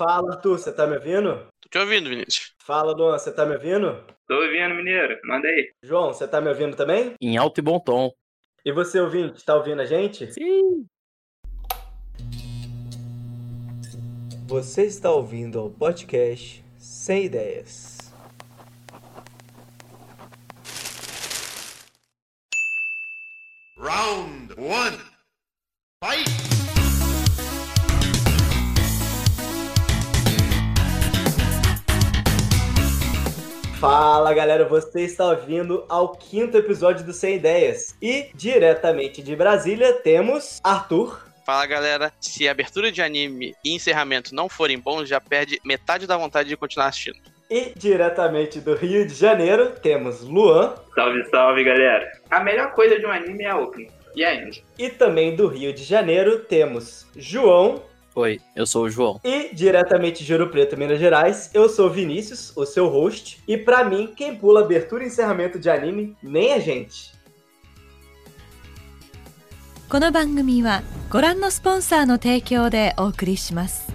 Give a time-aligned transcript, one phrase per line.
[0.00, 1.46] Fala, Arthur, você tá me ouvindo?
[1.60, 2.54] Tô te ouvindo, Vinícius.
[2.64, 4.02] Fala, Luan, você tá me ouvindo?
[4.26, 5.20] Tô ouvindo, mineiro.
[5.24, 5.74] Manda aí.
[5.82, 7.12] João, você tá me ouvindo também?
[7.20, 8.10] Em alto e bom tom.
[8.64, 10.32] E você, ouvinte, tá ouvindo a gente?
[10.32, 10.86] Sim.
[14.46, 18.10] Você está ouvindo o podcast Sem Ideias.
[23.76, 24.99] Round 1
[33.80, 37.96] Fala galera, você está ouvindo ao quinto episódio do Sem Ideias.
[38.02, 41.26] E diretamente de Brasília temos Arthur.
[41.46, 46.06] Fala galera, se a abertura de anime e encerramento não forem bons, já perde metade
[46.06, 47.16] da vontade de continuar assistindo.
[47.48, 50.74] E diretamente do Rio de Janeiro temos Luan.
[50.94, 52.12] Salve, salve, galera.
[52.30, 53.88] A melhor coisa de um anime é a opening.
[54.14, 54.58] E ainda?
[54.78, 57.82] E também do Rio de Janeiro temos João.
[58.15, 59.19] Oi, eu sou o João.
[59.23, 63.43] E diretamente de Ouro Preto, Minas Gerais, eu sou o Vinícius, o seu host.
[63.45, 67.13] E pra mim, quem pula abertura e encerramento de anime nem a gente.
[69.87, 73.87] この番組はご覧のスポンサーの提供でお送りします。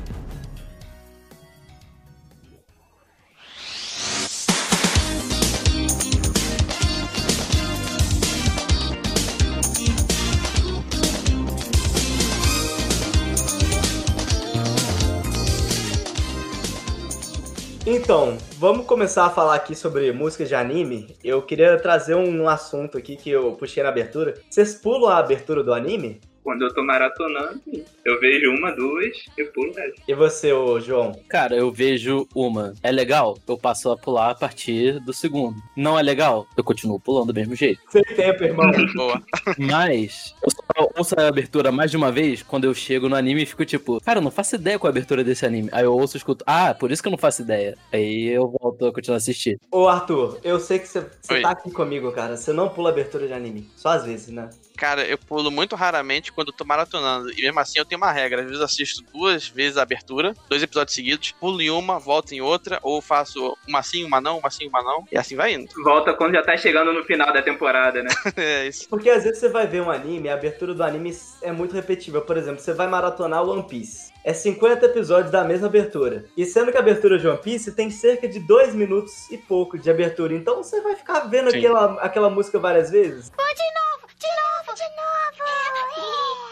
[17.98, 21.16] Então, vamos começar a falar aqui sobre música de anime.
[21.24, 24.34] Eu queria trazer um assunto aqui que eu puxei na abertura.
[24.50, 26.20] Vocês pulam a abertura do anime?
[26.46, 27.60] Quando eu tô maratonando,
[28.06, 30.00] eu vejo uma, duas, eu pulo resto.
[30.08, 31.20] E você, ô João?
[31.28, 32.76] Cara, eu vejo uma.
[32.84, 33.36] É legal?
[33.48, 35.58] Eu passo a pular a partir do segundo.
[35.76, 36.46] Não é legal?
[36.56, 37.82] Eu continuo pulando do mesmo jeito.
[37.90, 38.72] Sem tempo, irmão.
[38.94, 39.20] Boa.
[39.58, 43.42] Mas eu só ouço a abertura mais de uma vez quando eu chego no anime
[43.42, 45.70] e fico tipo, cara, eu não faço ideia qual é a abertura desse anime.
[45.72, 47.76] Aí eu ouço e escuto, ah, por isso que eu não faço ideia.
[47.92, 49.60] Aí eu volto a continuar a assistir.
[49.72, 51.02] Ô Arthur, eu sei que você
[51.42, 52.38] tá aqui comigo, cara.
[52.38, 53.68] Você não pula abertura de anime.
[53.76, 54.48] Só às vezes, né?
[54.76, 57.32] Cara, eu pulo muito raramente quando eu tô maratonando.
[57.32, 58.42] E mesmo assim eu tenho uma regra.
[58.42, 62.34] Às vezes eu assisto duas vezes a abertura, dois episódios seguidos, pulo em uma, volto
[62.34, 65.06] em outra, ou faço uma sim, uma não, uma sim, uma não.
[65.12, 65.70] E assim vai indo.
[65.84, 68.10] Volta quando já tá chegando no final da temporada, né?
[68.36, 68.88] é isso.
[68.90, 72.22] Porque às vezes você vai ver um anime, a abertura do anime é muito repetitiva.
[72.22, 74.14] Por exemplo, você vai maratonar One Piece.
[74.24, 76.26] É 50 episódios da mesma abertura.
[76.36, 79.78] E sendo que a abertura de One Piece tem cerca de 2 minutos e pouco
[79.78, 80.34] de abertura.
[80.34, 81.60] Então você vai ficar vendo Sim.
[81.60, 83.32] aquela, aquela música várias vezes.
[84.28, 84.86] It's a.
[84.86, 85.40] It's
[86.02, 86.42] a.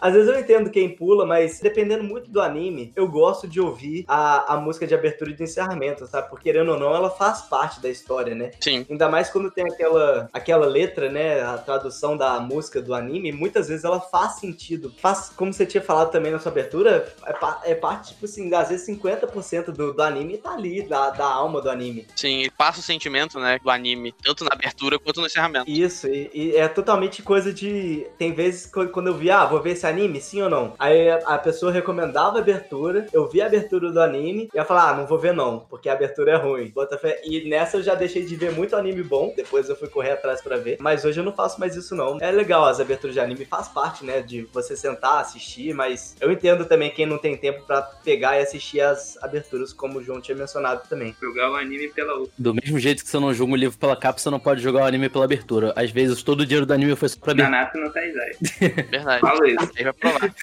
[0.00, 4.04] Às vezes eu entendo quem pula, mas dependendo muito do anime, eu gosto de ouvir
[4.08, 6.28] a, a música de abertura e de encerramento, sabe?
[6.28, 8.52] Porque querendo ou não, ela faz parte da história, né?
[8.58, 8.86] Sim.
[8.88, 11.42] Ainda mais quando tem aquela, aquela letra, né?
[11.42, 14.90] A tradução da música do anime, muitas vezes ela faz sentido.
[14.98, 18.70] Faz, como você tinha falado também na sua abertura, é, é parte, tipo assim, às
[18.70, 22.06] vezes 50% do, do anime tá ali, da, da alma do anime.
[22.16, 25.70] Sim, e passa o sentimento, né, do anime, tanto na abertura quanto no encerramento.
[25.70, 28.06] Isso, e, e é totalmente coisa de.
[28.16, 30.74] Tem vezes quando eu vi, ah, vou ver esse anime, sim ou não?
[30.78, 34.90] Aí a, pessoa recomendava a abertura, eu vi a abertura do anime, e ia falar,
[34.90, 36.68] ah, não vou ver não, porque a abertura é ruim.
[36.68, 37.20] Bota fé.
[37.24, 40.40] E nessa eu já deixei de ver muito anime bom, depois eu fui correr atrás
[40.40, 42.18] pra ver, mas hoje eu não faço mais isso não.
[42.20, 46.30] É legal, as aberturas de anime faz parte, né, de você sentar, assistir, mas eu
[46.30, 50.20] entendo também quem não tem tempo pra pegar e assistir as aberturas, como o João
[50.20, 51.14] tinha mencionado também.
[51.20, 52.32] Jogar o anime pela outra.
[52.38, 54.82] Do mesmo jeito que você não julga um livro pela capa, você não pode jogar
[54.82, 55.72] o anime pela abertura.
[55.76, 57.34] Às vezes todo o dinheiro do anime foi só pra.
[57.34, 58.30] Nanatsu no Taizai.
[58.90, 59.20] Verdade.
[59.20, 59.70] Fala isso.
[59.78, 60.34] Aí vai provar.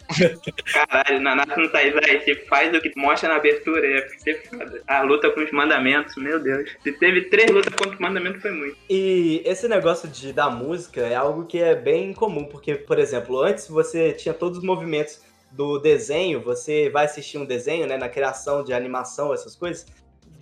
[0.72, 4.81] Caralho, Nanatsu no Taizai, se faz o que mostra na abertura, é ser foda.
[4.88, 6.69] A luta com os mandamentos, meu Deus.
[6.81, 8.78] Se teve três lutas contra os mandamentos, foi muito.
[8.90, 13.41] E esse negócio de da música é algo que é bem comum, porque, por exemplo,
[13.41, 15.19] antes você tinha todos os movimentos
[15.52, 19.85] do desenho, você vai assistir um desenho, né, na criação de animação, essas coisas.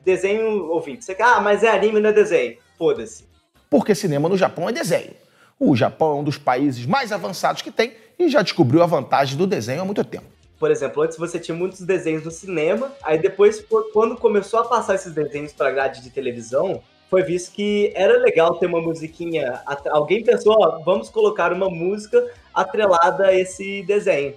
[0.05, 2.57] Desenho ouvinte, você ah, mas é anime, não é desenho.
[2.77, 3.25] Foda-se.
[3.69, 5.13] porque cinema no Japão é desenho.
[5.59, 9.37] O Japão é um dos países mais avançados que tem e já descobriu a vantagem
[9.37, 10.25] do desenho há muito tempo.
[10.59, 14.63] Por exemplo, antes você tinha muitos desenhos no cinema, aí depois, qu- quando começou a
[14.65, 19.61] passar esses desenhos pra grade de televisão, foi visto que era legal ter uma musiquinha.
[19.91, 24.35] Alguém pensou, ó, vamos colocar uma música atrelada a esse desenho.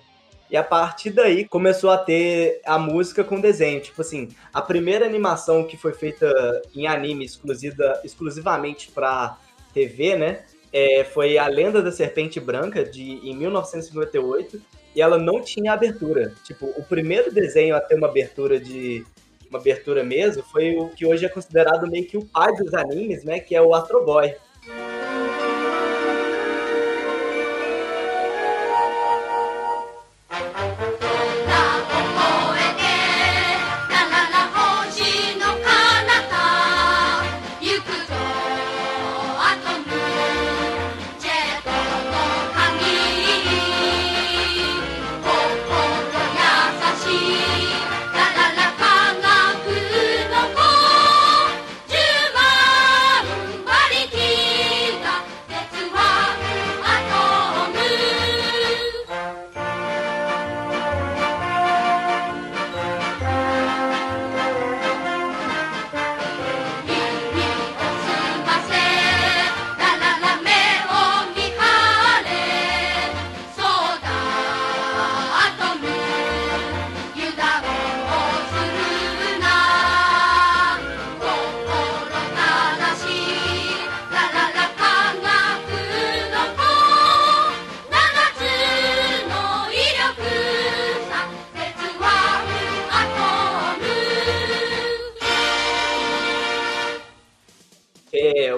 [0.50, 3.81] E a partir daí começou a ter a música com desenho.
[3.81, 6.29] Tipo assim, a primeira animação que foi feita
[6.75, 9.38] em anime exclusiva, exclusivamente pra
[9.72, 10.40] TV, né?
[10.76, 14.61] É, foi A Lenda da Serpente Branca, de, em 1958
[14.94, 16.34] e ela não tinha abertura.
[16.44, 19.02] Tipo, o primeiro desenho a ter uma abertura de
[19.49, 23.25] uma abertura mesmo foi o que hoje é considerado meio que o pai dos animes,
[23.25, 24.34] né, que é o Astro Boy.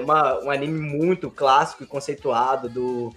[0.09, 3.13] Uma, um anime muito clássico e conceituado do,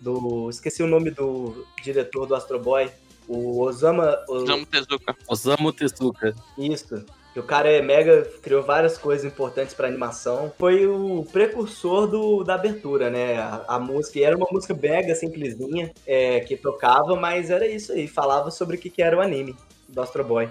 [0.00, 0.50] do.
[0.50, 2.90] Esqueci o nome do diretor do Astro Boy.
[3.28, 4.18] O Osama.
[4.28, 5.16] O, Osamu Tezuka.
[5.28, 6.34] Osamu Tezuka.
[6.58, 7.04] Isso.
[7.34, 10.52] E o cara é mega, criou várias coisas importantes pra animação.
[10.58, 13.38] Foi o precursor do, da abertura, né?
[13.38, 17.92] A, a música, e era uma música mega simplesinha, é, que tocava, mas era isso
[17.92, 19.56] aí, falava sobre o que, que era o anime
[19.88, 20.50] do Astro Boy.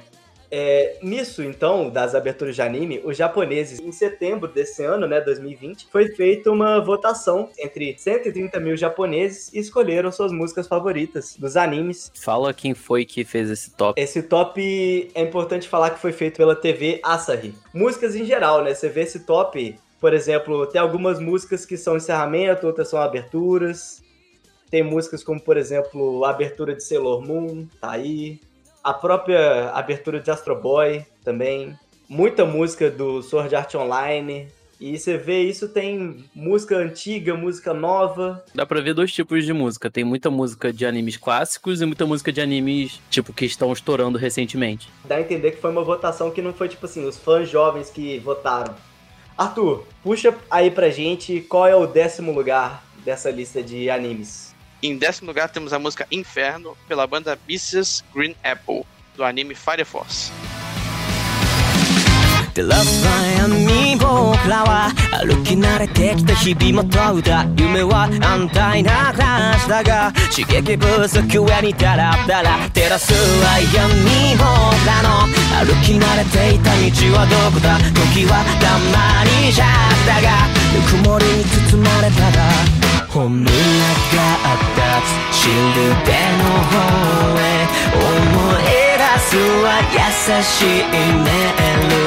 [0.51, 5.87] É, nisso, então, das aberturas de anime, os japoneses, em setembro desse ano, né, 2020,
[5.89, 12.11] foi feita uma votação entre 130 mil japoneses e escolheram suas músicas favoritas dos animes
[12.13, 13.99] Fala quem foi que fez esse top.
[14.01, 17.55] esse top é importante falar que foi feito pela TV Asahi.
[17.73, 18.73] Músicas em geral, né?
[18.73, 24.01] Você vê esse top, por exemplo, tem algumas músicas que são encerramento, outras são aberturas.
[24.69, 28.39] Tem músicas como, por exemplo, a abertura de Sailor Moon, tá aí.
[28.83, 31.77] A própria abertura de Astro Boy também.
[32.09, 34.47] Muita música do Sword Art Online.
[34.79, 38.43] E você vê isso, tem música antiga, música nova.
[38.55, 39.91] Dá pra ver dois tipos de música.
[39.91, 44.17] Tem muita música de animes clássicos e muita música de animes, tipo, que estão estourando
[44.17, 44.89] recentemente.
[45.05, 47.91] Dá a entender que foi uma votação que não foi tipo assim, os fãs jovens
[47.91, 48.73] que votaram.
[49.37, 54.50] Arthur, puxa aí pra gente qual é o décimo lugar dessa lista de animes.
[54.82, 58.04] Em décimo lugar temos a música Inferno, pela banda Mrs.
[58.14, 58.84] Green Apple,
[59.16, 60.30] do anime Fire Force.
[62.54, 64.06] The last line に僕
[64.48, 74.46] らは歩き慣れてきた日々も問うた夢は安泰な暮らしだが刺激不足上にダラダラ照らすは闇僕
[74.86, 75.26] らの
[75.60, 82.79] 歩き慣れていた道はどこだ時はたまにシャッだがぬくもりに包まれたら
[83.13, 84.79] 本音があった
[85.33, 86.79] シルベの方
[87.37, 88.07] へ思
[88.57, 88.63] い
[88.95, 89.99] 出すは優
[90.41, 90.87] しい
[91.19, 91.27] メ
[91.75, 91.99] ロ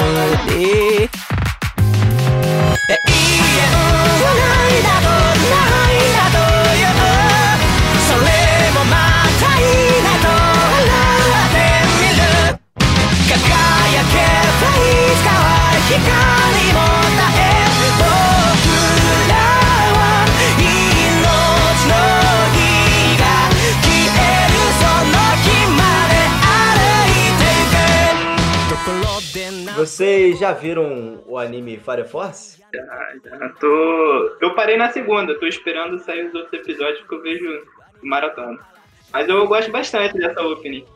[0.48, 1.12] ディー
[2.88, 6.40] 永遠ないだとないだと
[6.72, 6.96] いう
[8.00, 8.32] それ
[8.72, 8.96] もま
[9.38, 10.88] たいいなと笑
[11.44, 11.56] って
[12.00, 12.56] みる
[13.28, 14.16] 輝け
[14.60, 15.44] ばいつかは
[15.84, 16.00] 光
[16.72, 16.80] も
[17.12, 18.33] 絶え
[29.84, 32.58] Vocês já viram o anime Fire Force?
[32.72, 34.36] Já, já tô.
[34.40, 37.62] Eu parei na segunda, tô esperando sair os outros episódios que eu vejo
[38.02, 38.58] maratona.
[39.12, 40.86] Mas eu gosto bastante dessa opening.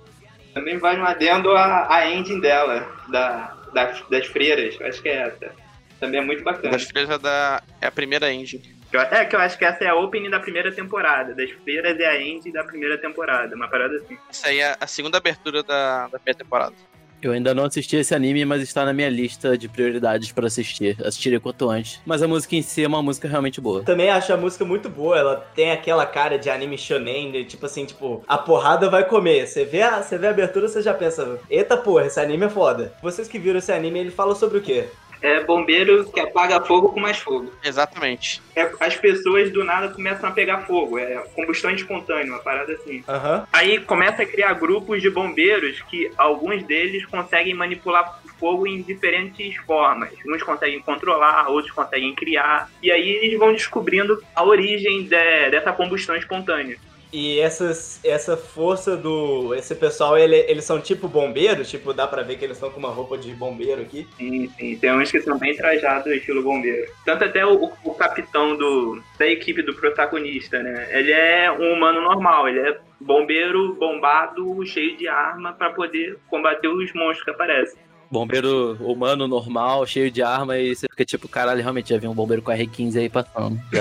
[0.54, 5.10] Também vai um adendo a, a ending dela, da, das, das freiras, eu acho que
[5.10, 5.52] é essa.
[6.00, 6.70] Também é muito bacana.
[6.70, 8.74] Das freiras é, da, é a primeira engine.
[8.90, 11.34] Eu- É que eu acho que essa é a opening da primeira temporada.
[11.34, 14.16] Das freiras é a ending da primeira temporada, uma parada assim.
[14.30, 16.74] Essa aí é a segunda abertura da, da primeira temporada.
[17.20, 20.96] Eu ainda não assisti esse anime, mas está na minha lista de prioridades pra assistir.
[21.04, 22.00] Assistirei quanto antes.
[22.06, 23.82] Mas a música em si é uma música realmente boa.
[23.82, 27.66] Também acho a música muito boa, ela tem aquela cara de anime shonen, de, tipo
[27.66, 29.46] assim, tipo, a porrada vai comer.
[29.46, 32.48] Você vê a, você vê a abertura, você já pensa, eita porra, esse anime é
[32.48, 32.92] foda.
[33.02, 34.86] Vocês que viram esse anime, ele fala sobre o quê?
[35.20, 37.52] É bombeiro que apaga fogo com mais fogo.
[37.64, 38.40] Exatamente.
[38.54, 40.98] É, as pessoas do nada começam a pegar fogo.
[40.98, 43.02] É combustão espontânea, uma parada assim.
[43.08, 43.46] Aham.
[43.52, 48.80] Aí começa a criar grupos de bombeiros que alguns deles conseguem manipular o fogo em
[48.82, 50.10] diferentes formas.
[50.26, 52.70] Uns conseguem controlar, outros conseguem criar.
[52.82, 56.76] E aí eles vão descobrindo a origem de- dessa combustão espontânea.
[57.10, 59.54] E essas, essa força do.
[59.54, 61.70] Esse pessoal, ele- eles são tipo bombeiros?
[61.70, 64.06] Tipo, dá pra ver que eles estão com uma roupa de bombeiro aqui.
[64.18, 64.76] Sim, sim.
[64.76, 66.86] Tem uns que são bem trajados estilo bombeiro.
[67.06, 70.86] Tanto até o, o- capitão do, da equipe do protagonista, né?
[70.90, 76.68] Ele é um humano normal, ele é bombeiro bombado, cheio de arma pra poder combater
[76.68, 77.78] os monstros que aparecem.
[78.10, 82.14] Bombeiro humano, normal, cheio de arma, e você fica tipo, caralho, realmente já vi um
[82.14, 83.60] bombeiro com R15 aí passando.
[83.70, 83.80] É,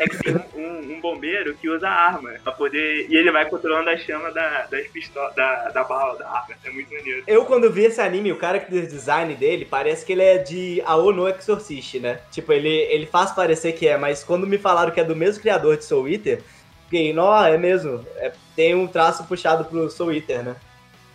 [0.02, 3.06] é que tem um, um bombeiro que usa arma pra poder.
[3.10, 6.54] E ele vai controlando a chama da, das pistolas, da, da bala, da arma.
[6.64, 7.24] É muito maneiro.
[7.26, 10.22] Eu, quando vi esse anime, o cara que fez o design dele, parece que ele
[10.22, 12.20] é de Ao no Exorcist, né?
[12.30, 15.42] Tipo, ele, ele faz parecer que é, mas quando me falaram que é do mesmo
[15.42, 16.42] criador de Soul Eater,
[16.84, 18.04] fiquei, nó, é mesmo.
[18.16, 20.56] É, tem um traço puxado pro Soul Eater, né?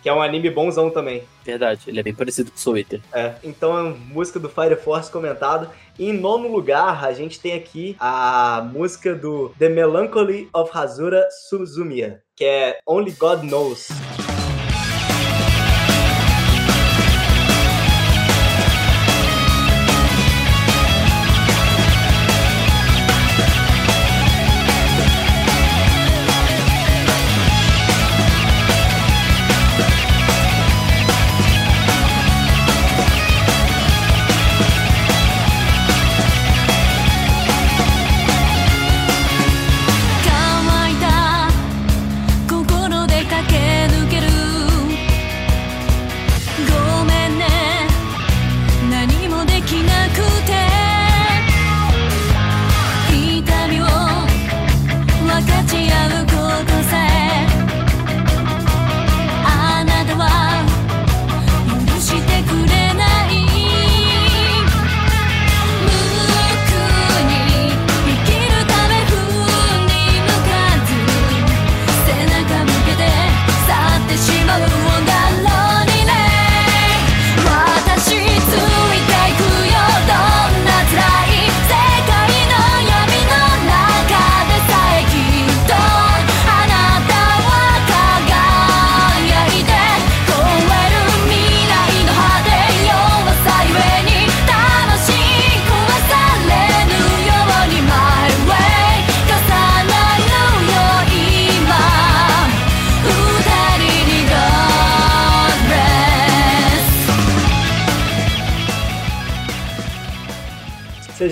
[0.06, 1.24] Que é um anime bonzão também.
[1.44, 3.00] verdade, ele é bem parecido com o Soul Eater.
[3.12, 5.68] É, então é música do Fire Force comentado.
[5.98, 11.26] E em nono lugar, a gente tem aqui a música do The Melancholy of Hazura
[11.48, 13.88] Suzumiya, que é Only God Knows.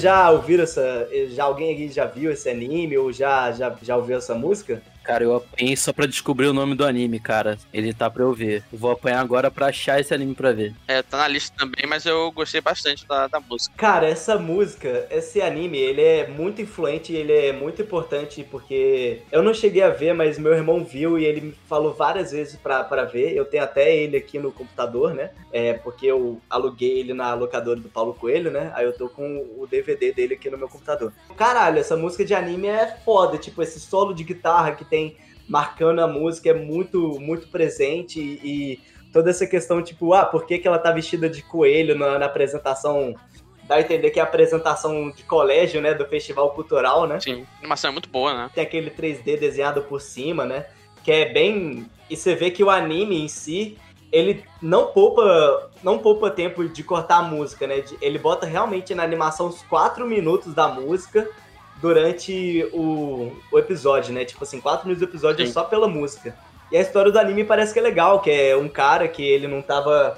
[0.04, 1.08] Já ouviram essa.
[1.30, 4.82] Já alguém aqui já viu esse anime ou já, já, já ouviu essa música?
[5.04, 7.58] Cara, eu apanhei só pra descobrir o nome do anime, cara.
[7.72, 8.64] Ele tá pra eu ver.
[8.72, 10.74] Eu vou apanhar agora pra achar esse anime pra ver.
[10.88, 13.74] É, tá na lista também, mas eu gostei bastante da, da música.
[13.76, 19.42] Cara, essa música, esse anime, ele é muito influente, ele é muito importante porque eu
[19.42, 22.82] não cheguei a ver, mas meu irmão viu e ele me falou várias vezes pra,
[22.82, 23.36] pra ver.
[23.36, 25.32] Eu tenho até ele aqui no computador, né?
[25.52, 28.72] É, porque eu aluguei ele na locadora do Paulo Coelho, né?
[28.74, 31.12] Aí eu tô com o DVD dele aqui no meu computador.
[31.36, 35.16] Caralho, essa música de anime é foda, tipo, esse solo de guitarra que tem
[35.48, 38.80] marcando a música é muito, muito presente e
[39.12, 42.26] toda essa questão, tipo, ah, por que, que ela tá vestida de coelho na, na
[42.26, 43.14] apresentação?
[43.62, 45.94] Dá a entender que é a apresentação de colégio, né?
[45.94, 47.20] Do festival cultural, né?
[47.20, 48.50] Sim, a animação é muito boa, né?
[48.54, 50.66] Tem aquele 3D desenhado por cima, né?
[51.02, 51.86] Que é bem.
[52.10, 53.78] E você vê que o anime em si,
[54.14, 57.82] ele não poupa, não poupa tempo de cortar a música, né?
[58.00, 61.28] Ele bota realmente na animação os 4 minutos da música
[61.82, 64.24] durante o, o episódio, né?
[64.24, 65.52] Tipo assim, 4 minutos do episódio é Sim.
[65.52, 66.32] só pela música.
[66.70, 69.48] E a história do anime parece que é legal, que é um cara que ele
[69.48, 70.16] não tava.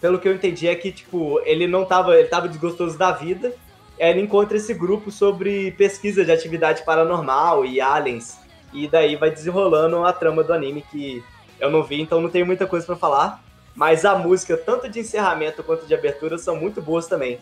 [0.00, 2.16] Pelo que eu entendi, é que, tipo, ele não tava.
[2.18, 3.54] Ele tava desgostoso da vida.
[4.00, 8.38] Aí ele encontra esse grupo sobre pesquisa de atividade paranormal e aliens.
[8.72, 11.24] E daí vai desenrolando a trama do anime que
[11.60, 13.42] eu não vi, então não tenho muita coisa pra falar.
[13.74, 17.38] Mas a música, tanto de encerramento quanto de abertura, são muito boas também.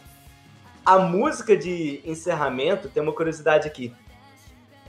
[0.85, 3.93] A música de encerramento, tem uma curiosidade aqui.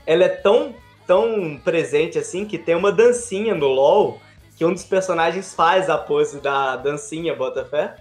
[0.04, 0.74] Ela é tão,
[1.06, 4.20] tão presente assim que tem uma dancinha no LoL
[4.56, 7.94] que um dos personagens faz a pose da dancinha, Botafé.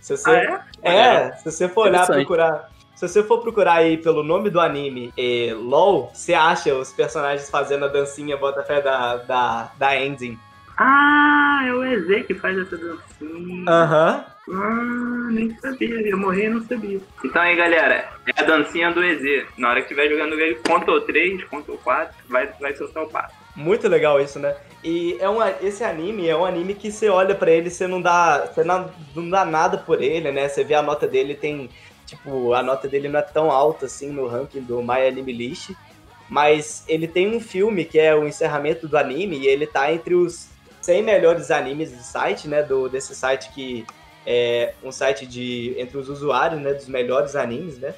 [0.00, 0.96] Se você, Ah, é?
[0.96, 2.70] é, se você for olhar, procurar.
[2.94, 7.48] Se você for procurar aí pelo nome do anime e LOL, você acha os personagens
[7.48, 10.36] fazendo a dancinha Botafé da, da, da ending.
[10.80, 13.64] Ah, é o EZ que faz essa dancinha.
[13.68, 14.24] Aham.
[14.50, 16.08] Ah, nem sabia.
[16.08, 17.00] Eu morri e não sabia.
[17.24, 19.46] Então aí, galera, é a dancinha do EZ.
[19.58, 23.34] Na hora que estiver jogando ele, Ctrl 3, Ctrl 4, vai, vai soltar o passo.
[23.56, 24.56] Muito legal isso, né?
[24.84, 27.88] E é um, esse anime é um anime que você olha pra ele e você
[27.88, 30.48] não dá, você não, não dá nada por ele, né?
[30.48, 31.68] Você vê a nota dele, tem.
[32.06, 35.72] Tipo, a nota dele não é tão alta assim no ranking do My Anime List.
[36.30, 40.14] Mas ele tem um filme que é o encerramento do anime e ele tá entre
[40.14, 40.48] os
[40.88, 42.62] 100 melhores animes do site, né?
[42.62, 43.84] Do, desse site que
[44.26, 46.72] é um site de entre os usuários, né?
[46.72, 47.94] Dos melhores animes, né?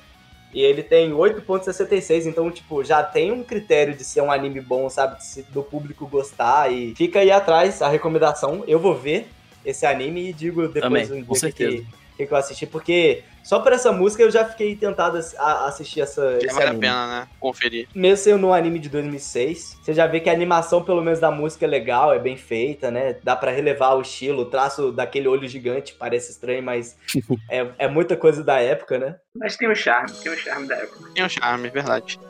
[0.53, 4.91] E ele tem 8.66, então, tipo, já tem um critério de ser um anime bom,
[4.91, 5.17] sabe?
[5.51, 6.73] Do público gostar.
[6.73, 8.65] E fica aí atrás a recomendação.
[8.67, 9.29] Eu vou ver
[9.65, 13.73] esse anime e digo depois Também, um dia que, que eu assisti, porque só por
[13.73, 16.81] essa música eu já fiquei tentado a, a assistir essa, Já esse vale a anime.
[16.81, 17.29] pena, né?
[17.41, 17.89] Conferir.
[17.95, 21.31] Mesmo sendo um anime de 2006, você já vê que a animação, pelo menos da
[21.31, 23.17] música, é legal, é bem feita, né?
[23.23, 26.97] Dá pra relevar o estilo, o traço daquele olho gigante, parece estranho, mas
[27.51, 29.17] é, é muita coisa da época, né?
[29.35, 31.11] Mas tem um charme, tem um charme da época.
[31.15, 32.21] Tem um charme, verdade.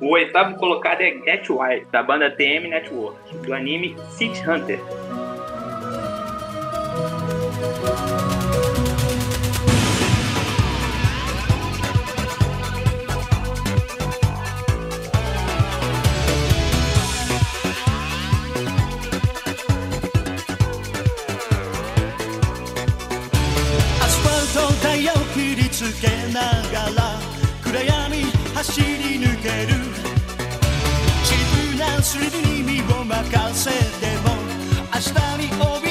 [0.00, 4.78] O oitavo colocado é Get Wild, da banda TM Network, do anime City Hunter.
[26.06, 27.18] 切りつけながら
[27.62, 28.22] 暗闇
[28.54, 28.86] 走り
[29.18, 29.74] 抜ける。
[31.24, 33.74] 自分なスリルに身を任せて
[34.22, 34.24] も
[34.94, 35.10] 明日
[35.42, 35.85] に怯え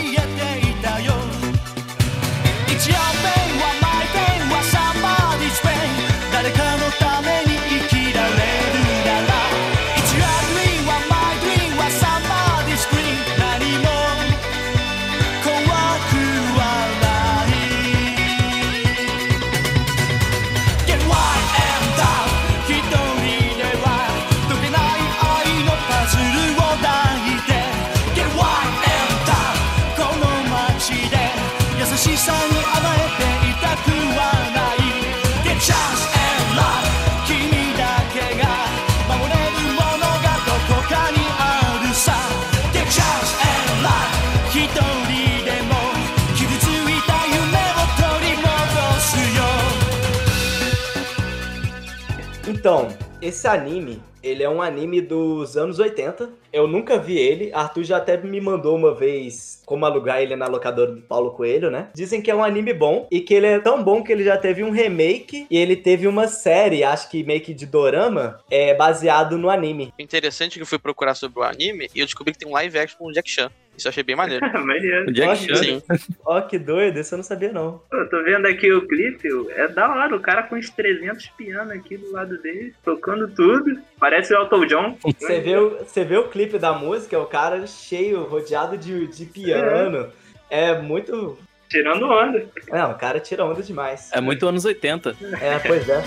[52.65, 52.87] Então,
[53.21, 56.31] esse anime, Ele é um anime dos anos 80.
[56.51, 57.51] Eu nunca vi ele.
[57.53, 61.69] Arthur já até me mandou uma vez como alugar ele na locadora do Paulo Coelho,
[61.69, 61.89] né?
[61.93, 64.35] Dizem que é um anime bom e que ele é tão bom que ele já
[64.35, 68.73] teve um remake e ele teve uma série, acho que meio que de dorama, é
[68.73, 69.93] baseado no anime.
[69.99, 72.79] Interessante que eu fui procurar sobre o anime e eu descobri que tem um live
[72.79, 73.51] action com o Jack Chan.
[73.77, 74.45] Isso eu achei bem maneiro.
[74.65, 75.09] Maneiro.
[75.09, 75.55] O Jack Chan.
[75.55, 75.83] Sim.
[76.25, 77.81] Ó, que doido, isso eu não sabia não.
[77.91, 81.71] Eu tô vendo aqui o clipe, é da hora, o cara com uns 300 pianos
[81.73, 83.79] aqui do lado dele, tocando tudo.
[83.99, 84.97] Parece o Elton John.
[85.19, 89.25] Você vê, o- você vê o clipe da música, o cara cheio, rodeado de, de
[89.25, 90.07] piano.
[90.49, 91.37] É muito.
[91.69, 92.45] Tirando onda.
[92.71, 94.09] Não, o cara tira onda demais.
[94.13, 95.15] É muito anos 80.
[95.41, 96.03] É, pois é.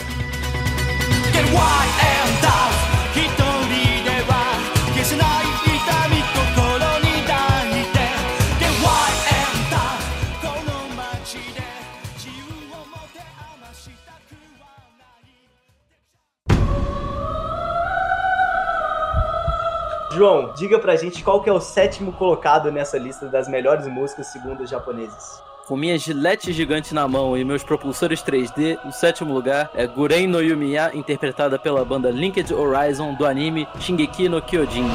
[20.19, 24.27] João, diga pra gente qual que é o sétimo colocado nessa lista das melhores músicas
[24.27, 25.41] segundo os japoneses.
[25.65, 30.27] Com minha gilete gigante na mão e meus propulsores 3D, o sétimo lugar é Guren
[30.27, 34.89] no Yumiya, interpretada pela banda Linked Horizon do anime Shingeki no Kyojin.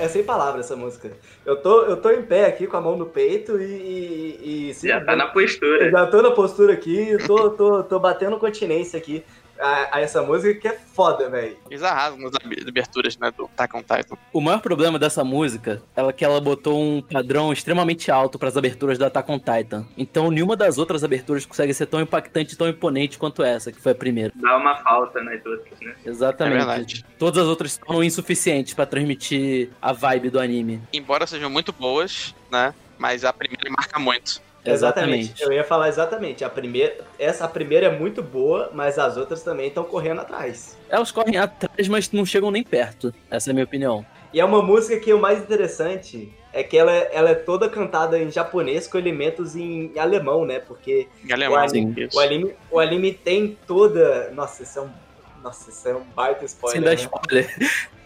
[0.00, 1.10] É sem palavras essa música.
[1.44, 3.64] Eu tô, eu tô em pé aqui com a mão no peito e.
[3.64, 5.90] e, e Já tá na postura.
[5.90, 9.24] já tô na postura aqui, tô, tô, tô batendo continência aqui
[9.60, 11.56] a, a essa música que é foda, velho.
[11.70, 14.16] Eles arrasam nas ab- aberturas, né, do Attack on Titan.
[14.32, 18.56] O maior problema dessa música é que ela botou um padrão extremamente alto para as
[18.56, 19.86] aberturas da Attack on Titan.
[19.96, 23.92] Então nenhuma das outras aberturas consegue ser tão impactante, tão imponente quanto essa, que foi
[23.92, 24.32] a primeira.
[24.34, 25.94] Dá uma falta nas outras, né?
[26.04, 26.54] Exatamente.
[26.54, 27.04] É verdade.
[27.18, 30.80] Todas as outras são insuficientes para transmitir a vibe do anime.
[30.92, 34.40] Embora sejam muito boas, né, mas a primeira marca muito.
[34.64, 35.42] Exatamente.
[35.42, 36.44] Eu ia falar exatamente.
[36.44, 40.76] A primeira, essa a primeira é muito boa, mas as outras também estão correndo atrás.
[40.88, 43.12] Elas correm atrás, mas não chegam nem perto.
[43.30, 44.04] Essa é a minha opinião.
[44.32, 47.68] E é uma música que o mais interessante é que ela, é- ela é toda
[47.68, 50.60] cantada em japonês com elementos em alemão, né?
[50.60, 52.16] Porque Em alemão, o, anime, isso.
[52.16, 54.30] o, anime, o anime tem toda.
[54.32, 54.90] Nossa, isso é um.
[55.42, 56.82] Nossa, isso é um baita Sem spoiler.
[56.82, 56.94] dar né?
[56.96, 57.56] spoiler.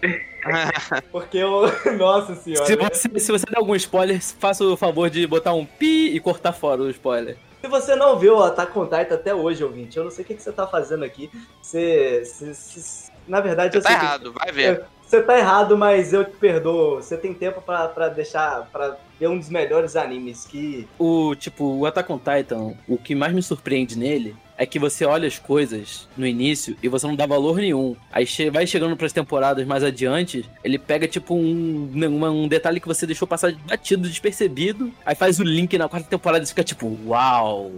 [1.11, 1.66] Porque o.
[1.97, 2.66] Nossa senhora.
[2.66, 6.20] Se você, se você der algum spoiler, faça o favor de botar um pi e
[6.20, 7.37] cortar fora o spoiler.
[7.61, 10.27] Se você não viu o Attack on Titan até hoje, ouvinte, eu não sei o
[10.27, 11.31] que, que você tá fazendo aqui.
[11.62, 12.23] Você.
[12.25, 14.85] você- você- na verdade, Você eu tá sei que- errado, vai ver.
[15.06, 16.96] Você tá errado, mas eu te perdoo.
[16.96, 18.68] Você tem tempo pra deixar.
[18.72, 20.88] pra ver um dos melhores animes que.
[20.98, 25.04] O tipo, o Attack on Titan, o que mais me surpreende nele é que você
[25.04, 27.94] olha as coisas no início e você não dá valor nenhum.
[28.12, 32.86] Aí vai chegando pras temporadas mais adiante, ele pega tipo um, uma- um detalhe que
[32.86, 36.96] você deixou passar batido, despercebido, aí faz o link na quarta temporada e fica tipo,
[37.06, 37.72] uau!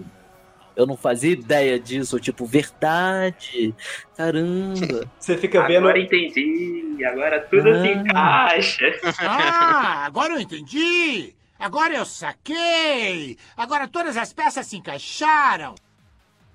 [0.77, 3.75] Eu não fazia ideia disso, tipo, verdade.
[4.17, 5.09] Caramba.
[5.19, 5.79] Você fica vendo.
[5.89, 6.99] Agora entendi.
[7.05, 7.93] Agora tudo se Ah.
[7.93, 8.85] encaixa.
[9.21, 11.35] Ah, agora eu entendi!
[11.59, 13.39] Agora eu saquei!
[13.57, 15.75] Agora todas as peças se encaixaram!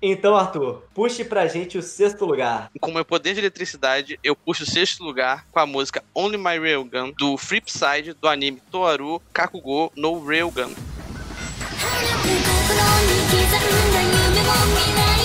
[0.04, 2.70] Então, Arthur, puxe pra gente o sexto lugar.
[2.80, 6.58] Com meu poder de eletricidade, eu puxo o sexto lugar com a música Only My
[6.58, 10.72] Railgun do Flipside do anime Toaru Kakugo no Railgun.
[12.82, 15.21] 心に刻んだ夢も未来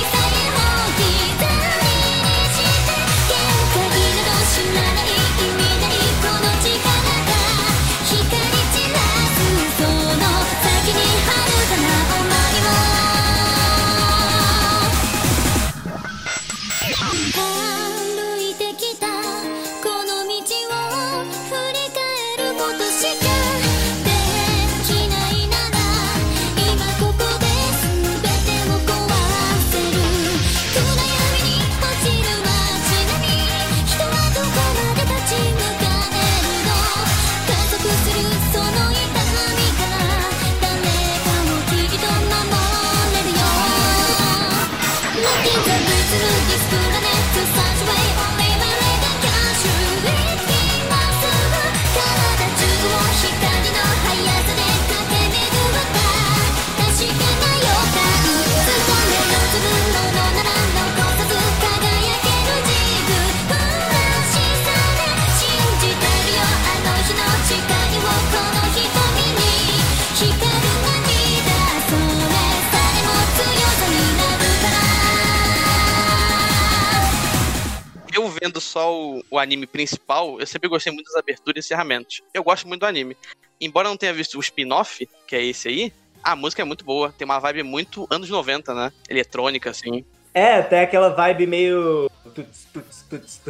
[78.47, 82.21] vendo só o, o anime principal, eu sempre gostei muito das aberturas e encerramentos.
[82.33, 83.15] Eu gosto muito do anime.
[83.59, 86.85] Embora eu não tenha visto o spin-off, que é esse aí, a música é muito
[86.85, 87.11] boa.
[87.11, 88.91] Tem uma vibe muito anos 90, né?
[89.09, 90.05] Eletrônica, assim.
[90.33, 92.09] É, tem aquela vibe meio.
[92.33, 93.41] tuts, tuts, tuts.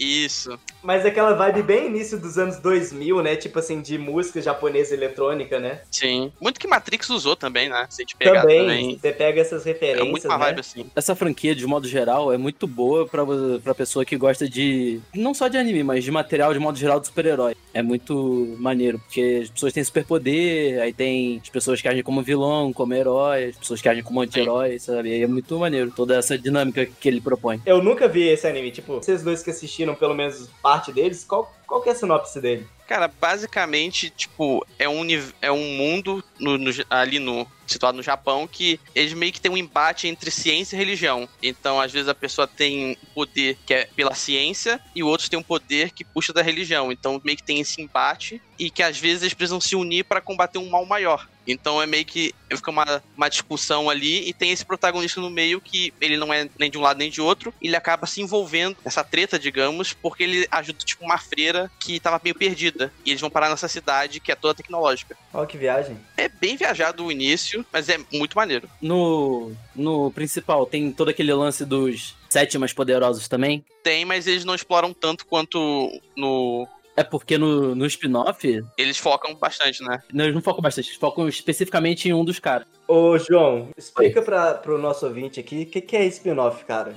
[0.00, 0.58] Isso.
[0.82, 3.36] Mas aquela vibe bem início dos anos 2000, né?
[3.36, 5.82] Tipo assim, de música japonesa eletrônica, né?
[5.90, 6.32] Sim.
[6.40, 7.86] Muito que Matrix usou também, né?
[7.90, 8.98] Se a gente pegar também, também.
[8.98, 10.44] você pega essas É referências, muito uma né?
[10.46, 10.90] vibe assim.
[10.96, 13.22] Essa franquia, de modo geral, é muito boa pra,
[13.62, 15.00] pra pessoa que gosta de.
[15.14, 17.54] Não só de anime, mas de material de modo geral de super-herói.
[17.72, 22.22] É muito maneiro, porque as pessoas têm superpoder, aí tem as pessoas que agem como
[22.22, 25.10] vilão, como herói, as pessoas que agem como anti-herói, sabe?
[25.10, 27.60] E é muito maneiro toda essa dinâmica que ele propõe.
[27.64, 31.52] Eu nunca vi esse anime, tipo, vocês dois que assistiram pelo menos parte deles, qual,
[31.66, 32.66] qual que é a sinopse dele?
[32.90, 35.06] Cara, basicamente, tipo, é um,
[35.40, 37.46] é um mundo no- no- ali no.
[37.66, 41.28] situado no Japão que eles meio que tem um embate entre ciência e religião.
[41.40, 45.30] Então, às vezes, a pessoa tem um poder que é pela ciência e o outro
[45.30, 46.90] tem um poder que puxa da religião.
[46.90, 50.20] Então, meio que tem esse embate e que às vezes eles precisam se unir para
[50.20, 51.24] combater um mal maior.
[51.46, 55.60] Então é meio que fica uma, uma discussão ali e tem esse protagonista no meio
[55.60, 58.76] que ele não é nem de um lado nem de outro, ele acaba se envolvendo
[58.84, 62.92] nessa treta, digamos, porque ele ajuda tipo uma freira que tava meio perdida.
[63.06, 65.16] E eles vão parar nessa cidade que é toda tecnológica.
[65.32, 65.98] Ó, que viagem.
[66.18, 68.68] É bem viajado o início, mas é muito maneiro.
[68.80, 73.64] No, no principal, tem todo aquele lance dos sete mais poderosos também.
[73.82, 76.66] Tem, mas eles não exploram tanto quanto no.
[76.96, 80.02] É porque no, no spin-off, Eles focam bastante, né?
[80.12, 82.66] não, eles não focam bastante, eles focam especificamente em um dos caras.
[82.86, 86.92] Ô, João, explica pra, pro nosso ouvinte aqui o que, que é spin-off, cara.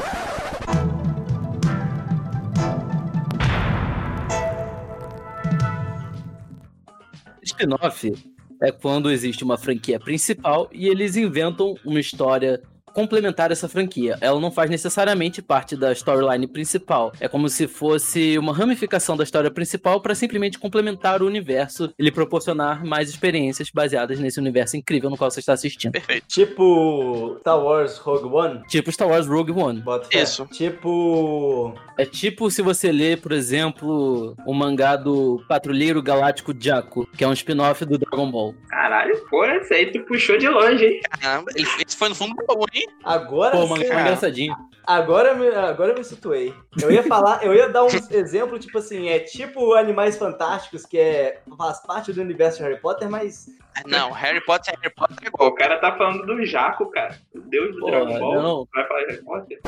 [7.43, 8.33] Spin-off
[8.63, 12.62] é quando existe uma franquia principal e eles inventam uma história
[12.93, 14.17] complementar essa franquia.
[14.21, 17.12] Ela não faz necessariamente parte da storyline principal.
[17.19, 22.03] É como se fosse uma ramificação da história principal para simplesmente complementar o universo e
[22.03, 25.91] lhe proporcionar mais experiências baseadas nesse universo incrível no qual você está assistindo.
[25.91, 26.27] Perfeito.
[26.27, 28.63] Tipo Star Wars Rogue One?
[28.67, 29.82] Tipo Star Wars Rogue One.
[29.82, 30.15] Bota.
[30.15, 30.45] Isso.
[30.47, 31.73] Tipo.
[31.97, 37.27] É tipo se você lê, por exemplo, o mangá do Patrulheiro Galáctico Jaco, que é
[37.27, 38.56] um spin-off do Dragon Ball.
[38.67, 41.01] Caralho, pô, esse aí tu puxou de longe, hein?
[41.19, 42.83] Caramba, ele esse foi no fundo bom, hein?
[43.04, 44.56] Agora Pô, o mangá você- é engraçadinho.
[44.86, 46.54] Agora, eu me- agora eu me situei.
[46.82, 50.98] Eu ia falar, eu ia dar um exemplo, tipo assim, é tipo Animais Fantásticos, que
[51.00, 53.48] é, faz parte do universo de Harry Potter, mas.
[53.86, 57.17] Não, Harry Potter é Harry Potter é Pô, o cara tá falando do Jaco, cara.
[57.34, 58.41] Deus do Pô, Dragon Ball.
[58.41, 58.67] não.
[58.76, 59.62] Vai falar de Harry Potter?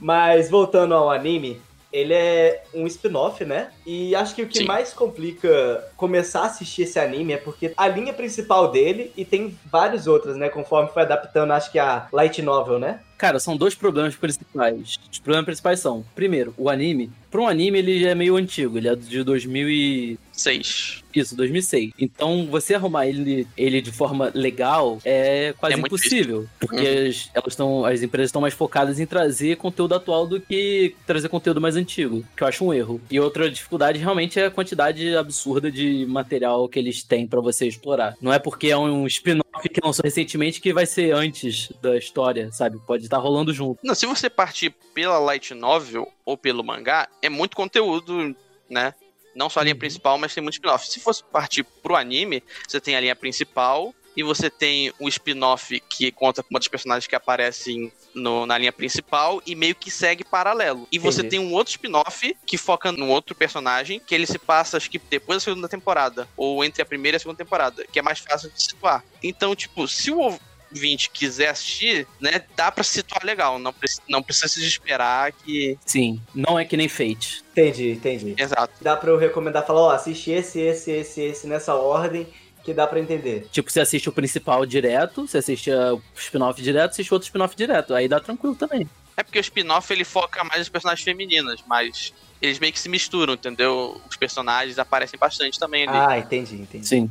[0.00, 1.60] Mas voltando ao anime,
[1.94, 3.70] ele é um spin-off, né?
[3.86, 4.64] E acho que o que Sim.
[4.64, 9.56] mais complica começar a assistir esse anime é porque a linha principal dele, e tem
[9.70, 10.48] vários outros, né?
[10.48, 12.98] Conforme foi adaptando, acho que a Light Novel, né?
[13.16, 14.98] Cara, são dois problemas principais.
[15.10, 17.10] Os problemas principais são, primeiro, o anime.
[17.30, 18.78] Para um anime, ele é meio antigo.
[18.78, 20.18] Ele é de 2000 e...
[20.30, 21.02] Seis.
[21.14, 21.92] Isso, 2006.
[21.98, 26.46] Então, você arrumar ele, ele de forma legal é quase É impossível.
[26.60, 27.08] Porque Uhum.
[27.08, 31.28] as, elas estão, as empresas estão mais focadas em trazer conteúdo atual do que trazer
[31.28, 33.00] conteúdo mais antigo, que eu acho um erro.
[33.10, 37.66] E outra dificuldade realmente é a quantidade absurda de material que eles têm pra você
[37.66, 38.16] explorar.
[38.20, 42.50] Não é porque é um spin-off que lançou recentemente que vai ser antes da história,
[42.52, 42.78] sabe?
[42.86, 43.78] Pode estar rolando junto.
[43.82, 48.34] Não, se você partir pela light novel ou pelo mangá, é muito conteúdo,
[48.68, 48.94] né?
[49.34, 50.88] Não só a linha principal, mas tem muito spin-off.
[50.88, 55.80] Se fosse partir pro anime, você tem a linha principal e você tem o spin-off
[55.90, 60.22] que conta com dos personagens que aparecem no- na linha principal e meio que segue
[60.22, 60.86] paralelo.
[60.92, 61.30] E você Entendi.
[61.30, 65.00] tem um outro spin-off que foca num outro personagem que ele se passa, acho que
[65.00, 68.20] depois da segunda temporada, ou entre a primeira e a segunda temporada, que é mais
[68.20, 69.04] fácil de situar.
[69.20, 70.38] Então, tipo, se o
[70.74, 73.58] ouvinte quiser assistir, né, dá pra se situar legal.
[73.58, 75.78] Não, preci- não precisa se desesperar que.
[75.86, 77.42] Sim, não é que nem Fate.
[77.52, 78.34] Entendi, entendi.
[78.36, 78.72] Exato.
[78.80, 82.26] Dá pra eu recomendar, falar, ó, assiste esse, esse, esse, esse nessa ordem,
[82.64, 83.46] que dá pra entender.
[83.52, 87.54] Tipo, você assiste o principal direto, você assiste uh, o spin-off direto, assiste outro spin-off
[87.54, 87.94] direto.
[87.94, 88.88] Aí dá tranquilo também.
[89.16, 92.88] É porque o spin-off ele foca mais nas personagens femininas, mas eles meio que se
[92.88, 94.00] misturam, entendeu?
[94.08, 95.96] Os personagens aparecem bastante também ali.
[95.96, 96.86] Ah, entendi, entendi.
[96.86, 97.10] Sim.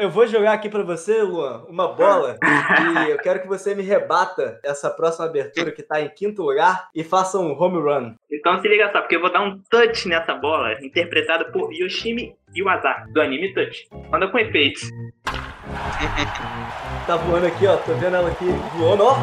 [0.00, 2.38] Eu vou jogar aqui pra você, Luan, uma bola
[3.06, 6.88] e eu quero que você me rebata essa próxima abertura que tá em quinto lugar
[6.94, 8.14] e faça um home run.
[8.32, 12.34] Então se liga só, porque eu vou dar um touch nessa bola, interpretado por Yoshimi
[12.54, 13.88] Iwasa, do anime Touch.
[14.10, 14.88] Manda com efeitos.
[17.06, 18.46] Tá voando aqui, ó, tô vendo ela aqui
[18.78, 19.16] voando, ó.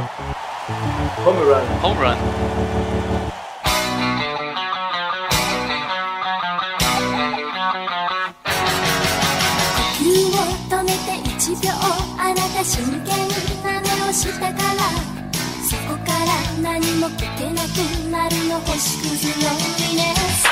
[1.26, 1.88] Home run.
[1.88, 2.87] Home run.
[17.00, 17.78] も聞けなく
[18.10, 20.50] なるの星屑のリネス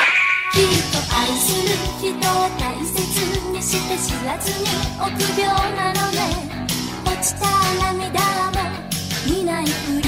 [0.53, 3.01] きっと愛する人を大切
[3.51, 4.65] にして知らずに
[5.01, 6.19] 臆病なのね。
[7.03, 7.45] 落ちた
[7.83, 8.19] 涙
[8.51, 8.61] も
[9.25, 10.03] 見ないふり。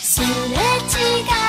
[0.00, 0.30] すれ違
[1.38, 1.41] い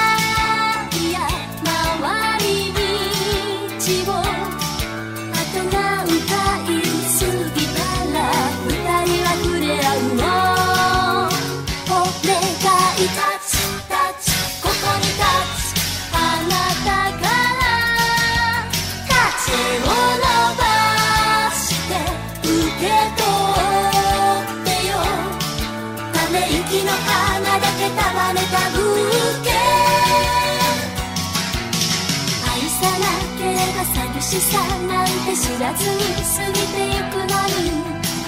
[35.33, 37.63] て知らずに過ぎてゆくのに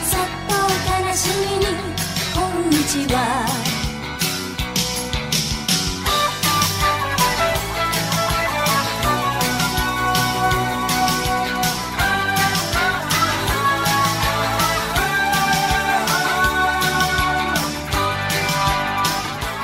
[0.04, 0.54] そっと
[1.06, 1.66] 悲しみに
[2.34, 3.18] こんにちは「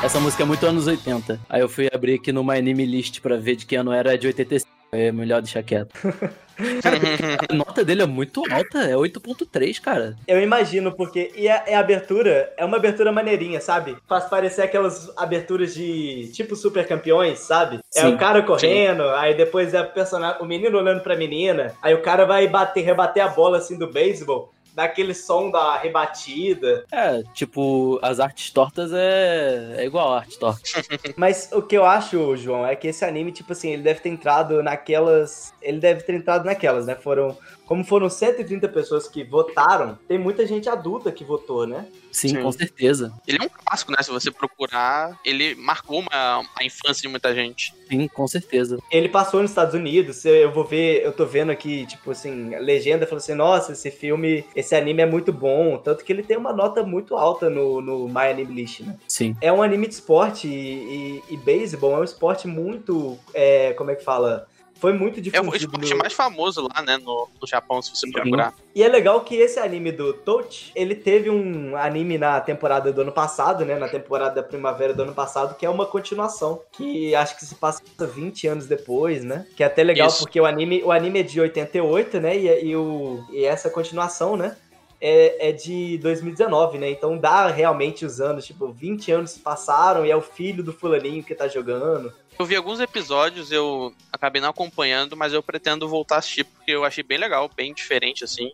[0.07, 1.41] Essa música é muito anos 80.
[1.49, 4.15] Aí eu fui abrir aqui no My Anime List pra ver de que ano era,
[4.15, 4.71] é de 85.
[4.93, 5.93] É melhor deixar quieto.
[6.82, 6.98] Cara,
[7.50, 10.16] a nota dele é muito alta, é 8.3, cara.
[10.28, 11.32] Eu imagino, porque.
[11.36, 13.98] E a, e a abertura é uma abertura maneirinha, sabe?
[14.08, 17.80] Faz parecer aquelas aberturas de tipo super campeões, sabe?
[17.96, 21.74] É Sim, o cara correndo, aí depois é o personagem, o menino olhando pra menina,
[21.82, 24.52] aí o cara vai bater, rebater a bola assim do beisebol.
[24.74, 26.86] Dá aquele som da rebatida.
[26.92, 30.62] É, tipo, as artes tortas é, é igual a arte torta.
[31.18, 34.10] Mas o que eu acho, João, é que esse anime, tipo assim, ele deve ter
[34.10, 35.54] entrado naquelas.
[35.62, 36.96] Ele deve ter entrado naquelas, né?
[36.96, 37.38] Foram.
[37.72, 41.88] Como foram 130 pessoas que votaram, tem muita gente adulta que votou, né?
[42.12, 42.42] Sim, Sim.
[42.42, 43.14] com certeza.
[43.26, 44.00] Ele é um clássico, né?
[44.02, 47.74] Se você procurar, ele marcou uma, a infância de muita gente.
[47.88, 48.78] Sim, com certeza.
[48.92, 52.60] Ele passou nos Estados Unidos, eu vou ver, eu tô vendo aqui, tipo assim, a
[52.60, 56.36] legenda falou assim, nossa, esse filme, esse anime é muito bom, tanto que ele tem
[56.36, 58.98] uma nota muito alta no, no My Anime List, né?
[59.08, 59.34] Sim.
[59.40, 63.92] É um anime de esporte e, e, e beisebol é um esporte muito, é, como
[63.92, 64.46] é que fala?
[64.82, 66.98] Foi muito É o esporte no- mais famoso lá, né?
[66.98, 68.52] No, no Japão, se você procurar.
[68.74, 73.02] E é legal que esse anime do Touch, ele teve um anime na temporada do
[73.02, 73.78] ano passado, né?
[73.78, 76.62] Na temporada da primavera do ano passado, que é uma continuação.
[76.72, 79.46] Que acho que se passa 20 anos depois, né?
[79.56, 80.20] Que é até legal Isso.
[80.24, 82.36] porque o anime, o anime é de 88, né?
[82.36, 84.58] E, e, o, e essa continuação, né?
[85.00, 86.90] É, é de 2019, né?
[86.90, 91.24] Então dá realmente os anos, tipo, 20 anos passaram e é o filho do fulaninho
[91.24, 92.12] que tá jogando.
[92.42, 96.72] Eu vi alguns episódios, eu acabei não acompanhando, mas eu pretendo voltar a assistir, porque
[96.72, 98.50] eu achei bem legal, bem diferente, assim.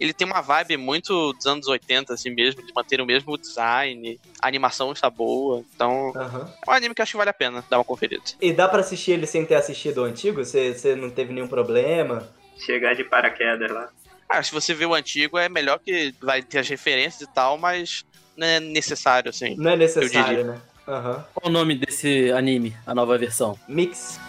[0.00, 4.18] Ele tem uma vibe muito dos anos 80, assim mesmo, de manter o mesmo design,
[4.40, 6.50] a animação está boa, então Aham.
[6.66, 8.22] é um anime que eu acho que vale a pena dar uma conferida.
[8.40, 10.42] E dá pra assistir ele sem ter assistido o antigo?
[10.42, 12.26] Você você não teve nenhum problema?
[12.64, 13.90] Chegar de paraquedas lá.
[14.30, 17.58] Ah, se você vê o antigo, é melhor que vai ter as referências e tal,
[17.58, 18.02] mas
[18.34, 19.56] não é necessário, assim.
[19.58, 20.58] Não é necessário, né?
[20.86, 21.24] Aham.
[21.34, 23.58] Qual o nome desse anime, a nova versão?
[23.68, 24.20] Mix.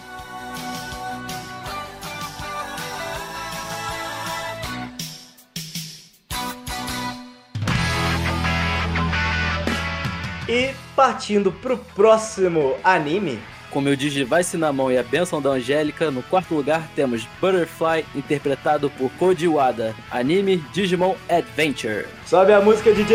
[10.48, 13.38] E partindo pro próximo anime,
[13.70, 18.04] Com meu Digivice na mão e a benção da Angélica, no quarto lugar temos Butterfly,
[18.16, 22.06] interpretado por Koji Wada, anime Digimon Adventure.
[22.26, 23.14] sobe a música DJ.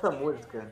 [0.00, 0.70] essa música,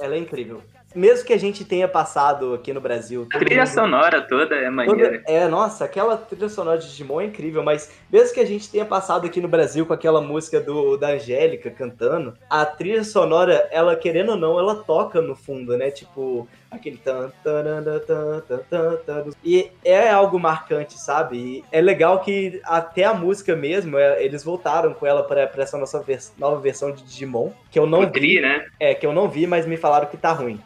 [0.00, 0.60] ela é incrível.
[0.94, 3.26] mesmo que a gente tenha passado aqui no Brasil.
[3.32, 5.18] A trilha mundo- sonora toda é maneira.
[5.18, 8.70] Toda- é, nossa, aquela trilha sonora de Digimon é incrível, mas mesmo que a gente
[8.70, 13.68] tenha passado aqui no Brasil com aquela música do, da Angélica cantando, a trilha sonora,
[13.72, 15.90] ela querendo ou não, ela toca no fundo, né?
[15.90, 19.30] Tipo, aquele tan, tarana, tan, tan, tan, tan.
[19.44, 21.36] E é algo marcante, sabe?
[21.36, 25.62] E é legal que até a música mesmo, é, eles voltaram com ela pra, pra
[25.62, 28.40] essa nossa vers- nova versão de Digimon, que eu não O vi.
[28.40, 28.66] Né?
[28.78, 30.60] É, que eu não vi, mas me falaram que tá ruim.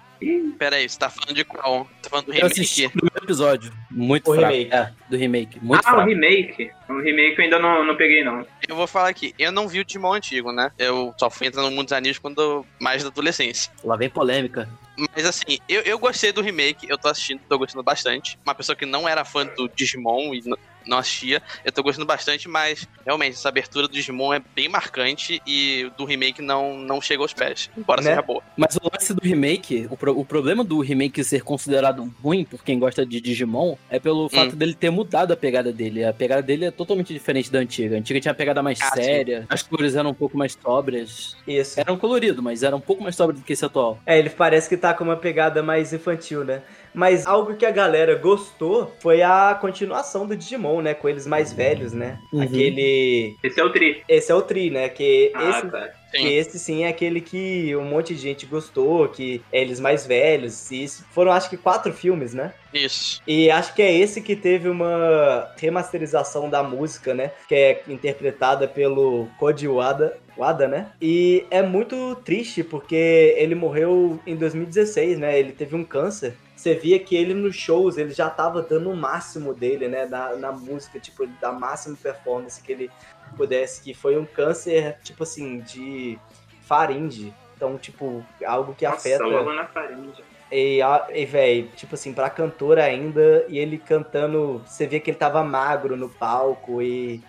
[0.58, 1.88] Pera aí, você tá falando de qual?
[2.02, 2.96] Tá falando do Eu assisti remake?
[2.96, 3.72] o primeiro episódio.
[3.90, 4.52] Muito O fraco.
[4.52, 4.74] remake.
[4.74, 5.58] É, do remake.
[5.62, 6.08] Muito ah, o fraco.
[6.08, 6.70] remake.
[6.88, 8.46] O remake eu ainda não, não peguei, não.
[8.68, 10.72] Eu vou falar aqui, eu não vi o Digimon antigo, né?
[10.78, 13.72] Eu só fui entrar no mundo dos animes quando mais da adolescência.
[13.84, 14.68] Lá vem polêmica.
[15.14, 18.36] Mas assim, eu, eu gostei do remake, eu tô assistindo, tô gostando bastante.
[18.44, 20.42] Uma pessoa que não era fã do Digimon e
[20.88, 25.40] não assistia, eu tô gostando bastante, mas realmente essa abertura do Digimon é bem marcante
[25.46, 28.10] e do remake não, não chega aos pés, embora Né?
[28.10, 28.42] seja boa.
[28.56, 32.62] Mas o lance do remake, o, pro- o problema do remake ser considerado ruim por
[32.64, 36.04] quem gosta de Digimon é pelo fato dele ter mudado a pegada dele.
[36.04, 37.96] A pegada dele é totalmente diferente da antiga.
[37.96, 39.02] A antiga tinha a pegada mais Ah, sim.
[39.02, 41.36] séria, as cores eram um pouco mais sóbrias.
[41.46, 41.78] Isso.
[41.78, 43.98] Eram colorido, mas era um pouco mais sóbrio do que esse atual.
[44.06, 46.62] É, ele parece que tá com uma pegada mais infantil, né?
[46.94, 50.94] Mas algo que a galera gostou foi a continuação do Digimon, né?
[50.94, 52.18] Com eles mais velhos, né?
[52.32, 52.42] Uhum.
[52.42, 53.36] Aquele.
[53.42, 54.02] Esse é o Tri.
[54.08, 54.88] Esse é o Tri, né?
[54.88, 55.90] Que Ah, esse, tá.
[56.10, 56.34] que Sim.
[56.34, 60.70] esse sim é aquele que um monte de gente gostou, que é eles mais velhos.
[60.70, 62.52] E isso foram, acho que, quatro filmes, né?
[62.72, 63.20] Isso.
[63.26, 67.30] E acho que é esse que teve uma remasterização da música, né?
[67.48, 70.88] Que é interpretada pelo Koji Wada, Wada, né?
[71.00, 75.38] E é muito triste porque ele morreu em 2016, né?
[75.38, 76.34] Ele teve um câncer.
[76.58, 80.06] Você via que ele nos shows, ele já tava dando o máximo dele, né?
[80.06, 82.90] Na, na música, tipo, da máxima performance que ele
[83.36, 83.80] pudesse.
[83.80, 86.18] Que foi um câncer, tipo assim, de
[86.62, 87.32] faringe.
[87.54, 89.24] Então, tipo, algo que Nossa, afeta...
[89.24, 90.20] logo na faringe.
[90.50, 90.80] E,
[91.14, 95.44] e velho, tipo assim, pra cantor ainda, e ele cantando, você vê que ele tava
[95.44, 97.22] magro no palco, e,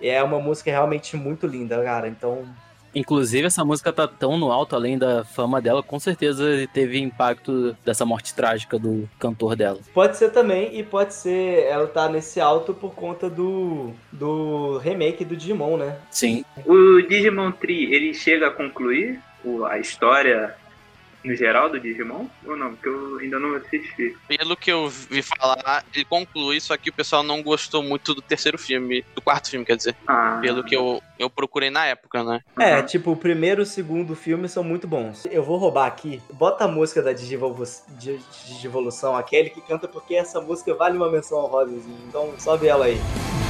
[0.00, 2.08] e é uma música realmente muito linda, cara.
[2.08, 2.44] Então,
[2.96, 7.76] Inclusive, essa música tá tão no alto, além da fama dela, com certeza teve impacto
[7.84, 9.78] dessa morte trágica do cantor dela.
[9.92, 15.26] pode ser também, e pode ser, ela tá nesse alto por conta do, do remake
[15.26, 15.98] do Digimon, né?
[16.10, 16.42] Sim.
[16.64, 19.20] O Digimon Tree, ele chega a concluir
[19.68, 20.56] a história
[21.26, 22.26] no geral do Digimon?
[22.46, 22.72] Ou não?
[22.74, 24.14] Porque eu ainda não assisti.
[24.28, 28.22] Pelo que eu vi falar, ele conclui, só que o pessoal não gostou muito do
[28.22, 29.96] terceiro filme, do quarto filme, quer dizer.
[30.08, 32.40] Ah, Pelo que eu, eu procurei na época, né?
[32.58, 32.86] É, Uhum.
[32.86, 35.24] tipo, o primeiro e o segundo filme são muito bons.
[35.26, 40.14] Eu vou roubar aqui, bota a música da Digivolu- Di- Digivolução, aquele que canta, porque
[40.14, 42.04] essa música vale uma menção honrosa, assim.
[42.08, 43.45] então sobe ela aí.「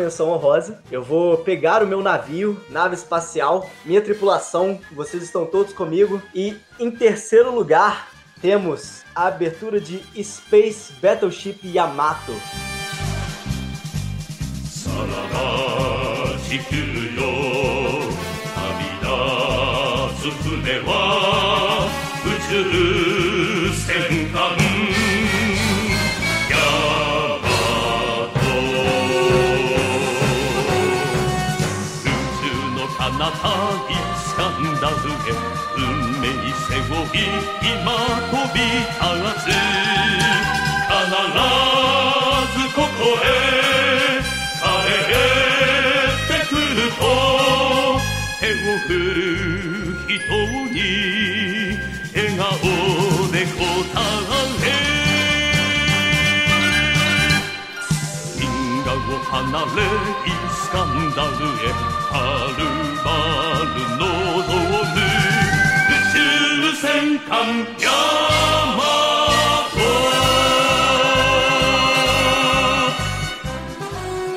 [0.00, 5.72] menção honrosa, eu vou pegar o meu navio, nave espacial, minha tripulação, vocês estão todos
[5.72, 6.22] comigo.
[6.34, 8.08] E em terceiro lugar,
[8.40, 12.34] temos a abertura de Space Battleship Yamato.
[22.50, 23.19] さ
[33.42, 33.48] なた
[33.88, 33.96] に
[34.36, 35.08] 掴んだ上
[35.76, 35.80] 運
[36.20, 37.18] 命背負い
[37.62, 37.86] 今
[38.30, 39.04] 飛び立
[39.40, 39.48] つ。
[40.90, 41.02] 必
[42.52, 43.26] ずここへ。
[44.60, 44.64] 帰
[45.24, 47.02] ってくると
[48.40, 49.16] 手を振る
[50.06, 50.18] 人
[50.72, 50.76] に
[52.14, 52.48] 笑顔
[53.32, 53.58] で答
[54.62, 54.68] え。
[58.38, 58.44] 因
[58.84, 59.34] 果を離
[59.64, 59.78] れ
[60.26, 61.72] イスカンダルへ
[62.10, 62.14] は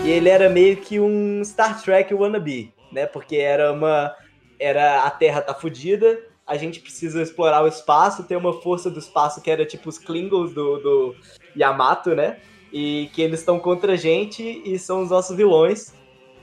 [0.04, 3.06] E ele era meio que um Star Trek wannabe, né?
[3.06, 4.14] Porque era uma.
[4.60, 9.00] Era a Terra tá fudida, a gente precisa explorar o espaço, tem uma força do
[9.00, 11.16] espaço que era tipo os Klingons do, do
[11.56, 12.38] Yamato, né?
[12.72, 15.94] E que eles estão contra a gente e são os nossos vilões.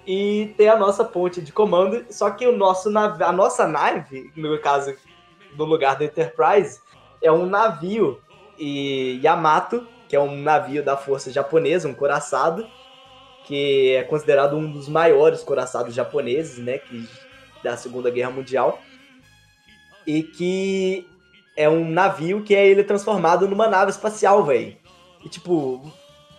[0.07, 4.59] E tem a nossa ponte de comando, só que o nosso a nossa nave, no
[4.59, 4.95] caso,
[5.57, 6.81] no lugar do Enterprise,
[7.23, 8.21] é um navio
[8.59, 12.67] e Yamato, que é um navio da força japonesa, um coraçado,
[13.45, 17.09] que é considerado um dos maiores coraçados japoneses, né, que
[17.63, 18.81] da Segunda Guerra Mundial,
[20.07, 21.07] e que
[21.57, 24.77] é um navio que é ele transformado numa nave espacial, velho.
[25.25, 25.93] E tipo,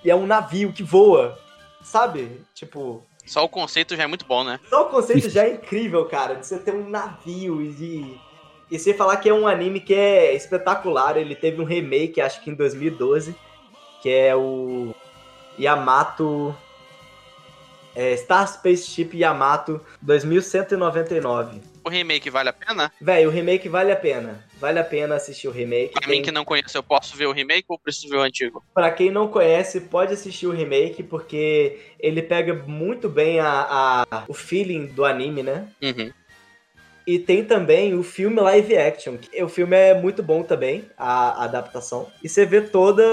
[0.03, 1.37] é um navio que voa,
[1.83, 2.41] sabe?
[2.53, 4.59] Tipo, Só o conceito já é muito bom, né?
[4.69, 8.19] só o conceito já é incrível, cara, de você ter um navio e de...
[8.69, 12.43] E sem falar que é um anime que é espetacular, ele teve um remake, acho
[12.43, 13.33] que em 2012,
[14.01, 14.93] que é o
[15.57, 16.53] Yamato...
[17.95, 21.61] É Star Spaceship Yamato 2199.
[21.85, 22.91] O remake vale a pena?
[22.99, 24.45] Véi, o remake vale a pena.
[24.61, 25.93] Vale a pena assistir o remake.
[25.93, 28.21] Pra Tem- mim que não conheço, eu posso ver o remake ou preciso ver o
[28.21, 28.63] antigo?
[28.75, 34.25] Pra quem não conhece, pode assistir o remake, porque ele pega muito bem a, a-
[34.27, 35.67] o feeling do anime, né?
[35.81, 36.11] Uhum.
[37.11, 39.17] E tem também o filme live action.
[39.17, 42.07] que O filme é muito bom também, a, a adaptação.
[42.23, 43.03] E você vê toda.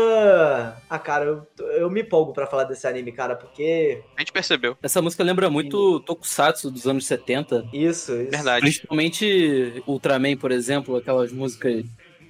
[0.88, 4.00] Ah, cara, eu, eu me empolgo pra falar desse anime, cara, porque.
[4.16, 4.76] A gente percebeu.
[4.80, 7.70] Essa música lembra muito Tokusatsu dos anos 70.
[7.72, 8.30] Isso, isso.
[8.30, 8.60] Verdade.
[8.60, 11.84] Principalmente Ultraman, por exemplo, aquelas músicas.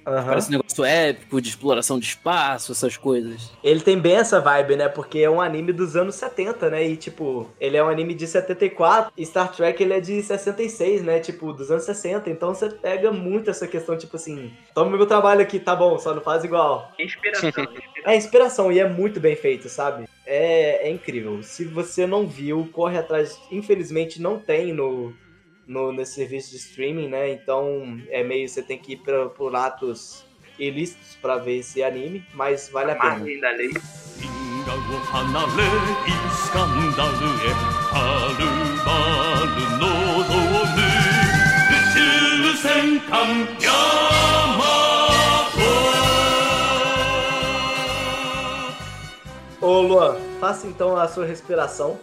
[0.09, 0.25] Aham.
[0.25, 3.51] Parece um negócio épico, de exploração de espaço, essas coisas.
[3.63, 4.89] Ele tem bem essa vibe, né?
[4.89, 6.87] Porque é um anime dos anos 70, né?
[6.87, 11.03] E, tipo, ele é um anime de 74 e Star Trek ele é de 66,
[11.03, 11.19] né?
[11.19, 12.29] Tipo, dos anos 60.
[12.29, 16.13] Então você pega muito essa questão, tipo assim, toma meu trabalho aqui, tá bom, só
[16.13, 16.91] não faz igual.
[16.99, 17.51] Inspiração.
[18.05, 20.07] É inspiração e é muito bem feito, sabe?
[20.25, 21.43] É, é incrível.
[21.43, 23.39] Se você não viu, corre atrás.
[23.51, 25.13] Infelizmente não tem no,
[25.69, 27.31] no, nesse serviço de streaming, né?
[27.31, 30.25] Então é meio você tem que ir pra, por atos
[30.57, 33.41] ilícitos para ver esse anime, mas vale a, a pena.
[33.41, 33.69] Da lei.
[49.61, 51.99] Ô Luan, faça então a sua respiração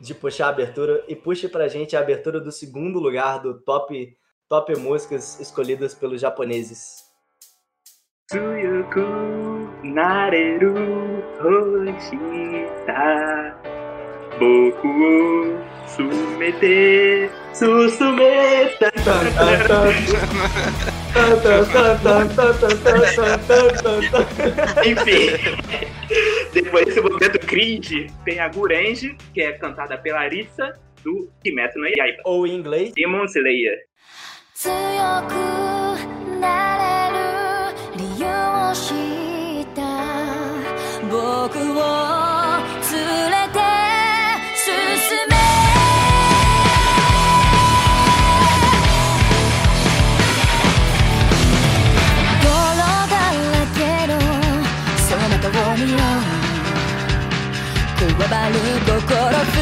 [0.00, 4.16] de puxar a abertura e puxe pra gente a abertura do segundo lugar do top,
[4.48, 7.04] top músicas escolhidas pelos japoneses.
[8.28, 9.00] Tsuyoku
[9.82, 10.74] nareru
[11.42, 12.80] hoshita
[14.38, 19.85] Boku o sumete さ僕を進めて進めた
[24.83, 25.31] Enfim,
[26.53, 31.87] depois desse momento cringe, tem a Gurenji, que é cantada pela Arisa, do Kimetsu no
[31.87, 32.21] Yaiba.
[32.25, 33.77] Ou em inglês, Demon Slayer.
[34.53, 34.71] 強
[35.27, 35.33] く
[36.39, 37.17] なれる
[37.97, 38.93] 理由を知
[39.61, 39.81] った
[41.09, 42.18] 僕を
[58.52, 58.58] る
[59.00, 59.59] 心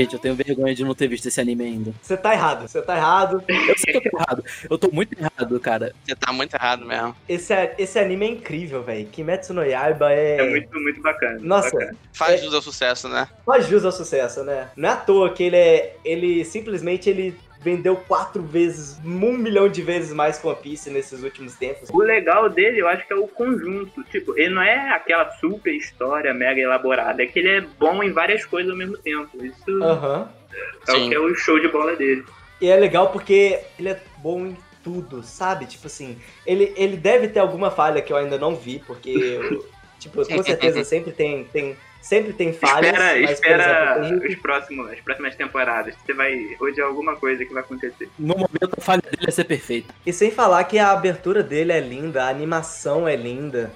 [0.00, 1.92] Gente, eu tenho vergonha de não ter visto esse anime ainda.
[2.00, 3.44] Você tá errado, você tá errado.
[3.46, 4.44] Eu sei que eu tô errado.
[4.70, 5.92] Eu tô muito errado, cara.
[6.02, 7.14] Você tá muito errado mesmo.
[7.28, 9.06] Esse, esse anime é incrível, velho.
[9.08, 10.38] Kimetsu no Yaiba é...
[10.38, 11.38] É muito, muito bacana.
[11.42, 11.96] Nossa, bacana.
[12.14, 13.28] Faz jus ao sucesso, né?
[13.44, 14.70] faz jus ao sucesso, né?
[14.74, 15.96] Não é à toa que ele é...
[16.02, 21.22] Ele simplesmente, ele vendeu quatro vezes, um milhão de vezes mais que One Piece nesses
[21.22, 21.90] últimos tempos.
[21.90, 24.02] O legal dele, eu acho que é o conjunto.
[24.04, 27.22] Tipo, ele não é aquela super história mega elaborada.
[27.22, 29.44] É que ele é bom em várias coisas ao mesmo tempo.
[29.44, 30.28] Isso Aham.
[30.88, 31.06] é Sim.
[31.06, 32.24] o que é o show de bola dele.
[32.60, 35.66] E é legal porque ele é bom em tudo, sabe?
[35.66, 39.66] Tipo assim, ele, ele deve ter alguma falha que eu ainda não vi, porque, eu,
[39.98, 42.92] tipo, com certeza sempre tem, tem, sempre tem falhas.
[42.92, 45.94] espera espera exemplo, os próximos, as próximas temporadas.
[46.04, 48.08] Você vai odiar alguma coisa que vai acontecer.
[48.18, 49.94] No momento, a falha dele é ser perfeita.
[50.04, 53.70] E sem falar que a abertura dele é linda, a animação é linda.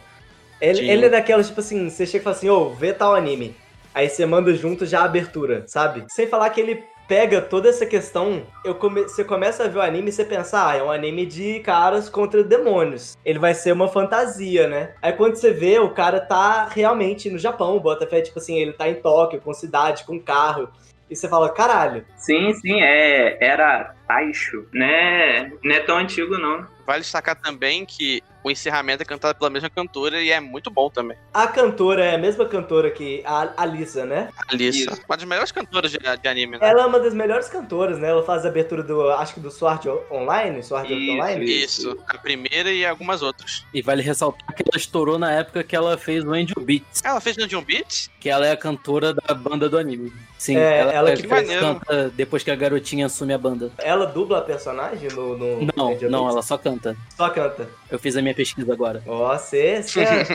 [0.61, 3.55] Ele, ele é daquelas, tipo assim, você chega e fala assim, ô, vê tal anime.
[3.95, 6.05] Aí você manda junto já a abertura, sabe?
[6.09, 9.03] Sem falar que ele pega toda essa questão, eu come...
[9.03, 12.09] você começa a ver o anime e você pensa, ah, é um anime de caras
[12.09, 13.17] contra demônios.
[13.25, 14.95] Ele vai ser uma fantasia, né?
[15.03, 18.73] Aí quando você vê, o cara tá realmente no Japão, bota fé, tipo assim, ele
[18.73, 20.69] tá em Tóquio, com cidade, com carro.
[21.11, 25.51] E você fala, caralho, Sim, sim, é, era Taisho, né?
[25.63, 26.67] Não é tão antigo, não.
[26.87, 30.91] Vale destacar também que o encerramento é cantado pela mesma cantora e é muito bom
[30.91, 31.17] também.
[31.33, 34.29] a cantora é a mesma cantora que a Alisa, né?
[34.51, 34.91] A Lisa.
[34.93, 35.03] Isso.
[35.09, 36.69] Uma das melhores cantoras de, de anime, né?
[36.69, 38.11] Ela é uma das melhores cantoras, né?
[38.11, 41.45] Ela faz a abertura do, acho que do Sword Online, Sword Isso, Online.
[41.65, 43.65] Isso, a primeira e algumas outras.
[43.73, 47.21] E vale ressaltar que ela estourou na época que ela fez o Angel Beats, Ela
[47.23, 48.09] fez no John Beat?
[48.21, 50.11] que ela é a cantora da banda do anime.
[50.39, 53.71] Sim, É, ela, ela é que que canta depois que a garotinha assume a banda.
[53.79, 55.37] Ela dubla a personagem no.
[55.39, 56.97] no Não, não, ela só canta.
[57.17, 57.69] só canta.
[57.91, 59.03] Eu fiz a minha pesquisa agora.
[59.07, 59.81] Ó, você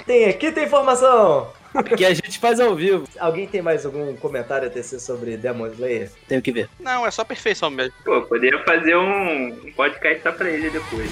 [0.05, 1.51] tem aqui tem informação.
[1.95, 3.07] Que a gente faz ao vivo.
[3.19, 6.09] Alguém tem mais algum comentário a tecer sobre Demon Slayer?
[6.27, 6.67] Tenho que ver.
[6.79, 7.93] Não, é só perfeição mesmo.
[8.03, 11.11] Pô, poderia fazer um um podcast só pra ele depois.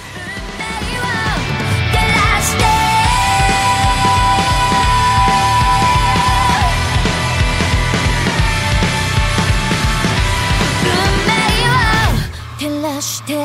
[12.98, 13.36] かして。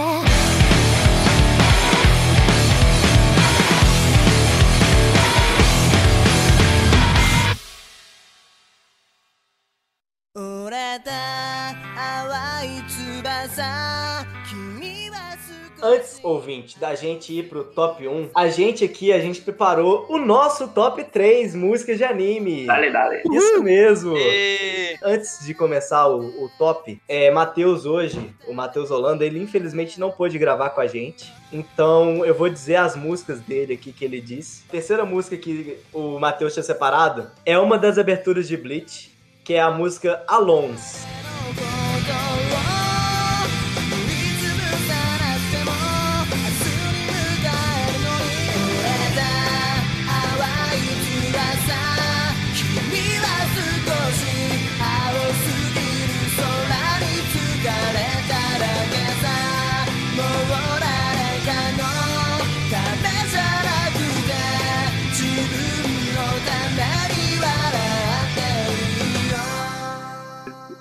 [11.94, 14.01] 淡い翼。
[15.82, 20.68] Antes, ouvinte, da gente ir pro top 1, a gente aqui, a gente preparou o nosso
[20.68, 22.66] top 3 músicas de anime.
[22.66, 23.22] Dale, dale.
[23.32, 24.16] Isso mesmo.
[24.16, 24.96] E...
[25.02, 30.12] Antes de começar o, o top, é, Matheus hoje, o Matheus Holanda, ele infelizmente não
[30.12, 31.32] pôde gravar com a gente.
[31.52, 34.62] Então eu vou dizer as músicas dele aqui que ele disse.
[34.68, 39.10] A terceira música que o Matheus tinha separado é uma das aberturas de Bleach,
[39.42, 41.04] que é a música Alons.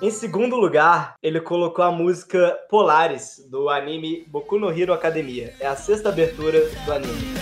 [0.02, 5.54] Em segundo lugar, ele colocou a música Polaris, do anime Boku no Hero Academia.
[5.60, 7.36] É a sexta abertura do anime.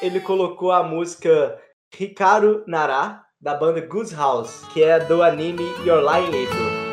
[0.00, 1.58] Ele colocou a música
[1.98, 6.83] Hikaru Nara, da banda Goose House, que é do anime Your Lie in April.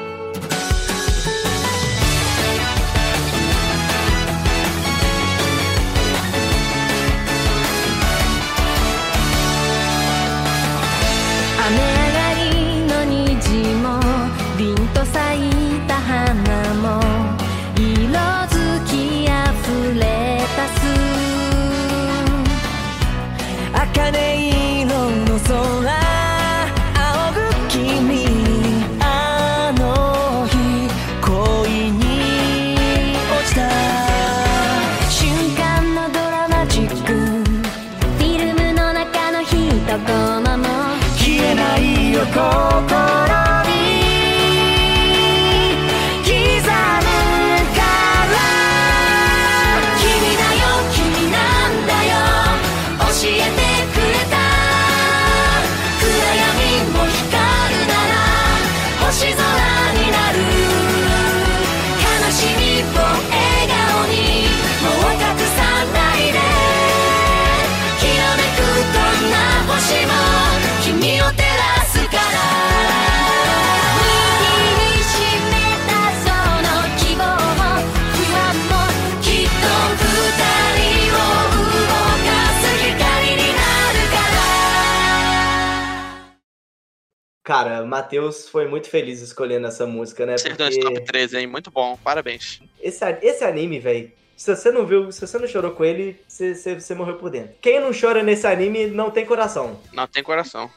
[87.51, 90.35] Cara, Matheus foi muito feliz escolhendo essa música, né?
[90.35, 91.47] Acertou esse top 13, hein?
[91.47, 92.61] Muito bom, parabéns.
[92.79, 96.55] Esse, esse anime, velho, se você não viu, se você não chorou com ele, você,
[96.55, 97.53] você, você morreu por dentro.
[97.59, 99.77] Quem não chora nesse anime não tem coração.
[99.91, 100.71] Não tem coração.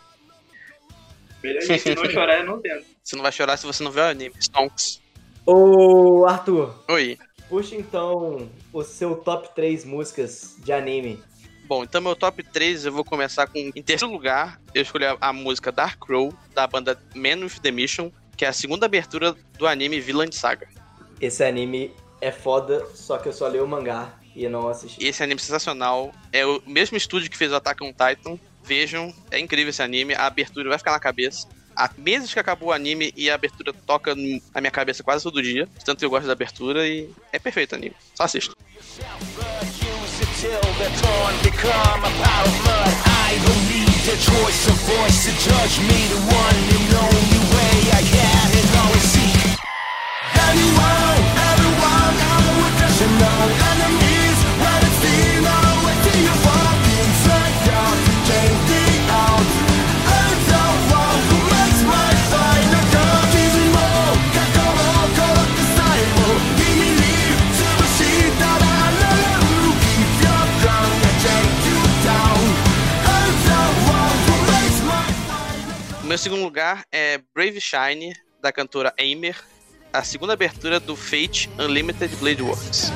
[1.61, 2.83] Gente não chorar e não tenta.
[3.05, 4.35] Você não vai chorar se você não ver o anime.
[4.41, 5.01] Stonks.
[5.47, 7.17] Ô, Arthur, Oi.
[7.49, 11.23] puxa então o seu top 3 músicas de anime.
[11.67, 13.59] Bom, então meu top 3 eu vou começar com.
[13.59, 17.71] Em terceiro lugar, eu escolhi a, a música Dark Crow, da banda Man with the
[17.71, 20.69] Mission, que é a segunda abertura do anime Villain Saga.
[21.21, 21.91] Esse anime
[22.21, 25.03] é foda, só que eu só li o mangá e não assisti.
[25.03, 26.13] Esse anime é sensacional.
[26.33, 28.39] É o mesmo estúdio que fez o Attack on Titan.
[28.63, 30.15] Vejam, é incrível esse anime.
[30.15, 31.49] A abertura vai ficar na cabeça.
[31.77, 35.43] Há meses que acabou o anime e a abertura toca na minha cabeça quase todo
[35.43, 35.69] dia.
[35.85, 37.97] Tanto que eu gosto da abertura e é perfeito o anime.
[38.15, 38.55] Só assista.
[40.45, 42.93] Till the torn become a pile of mud.
[43.25, 43.41] I
[43.73, 45.99] need the choice of voice to judge me.
[46.13, 49.41] The one and only way I can and always seek.
[50.49, 53.74] Anyone, everyone, I'm with us
[76.15, 79.37] meu segundo lugar é Brave Shine, da cantora Aimer,
[79.93, 82.93] a segunda abertura do Fate Unlimited Blade Works.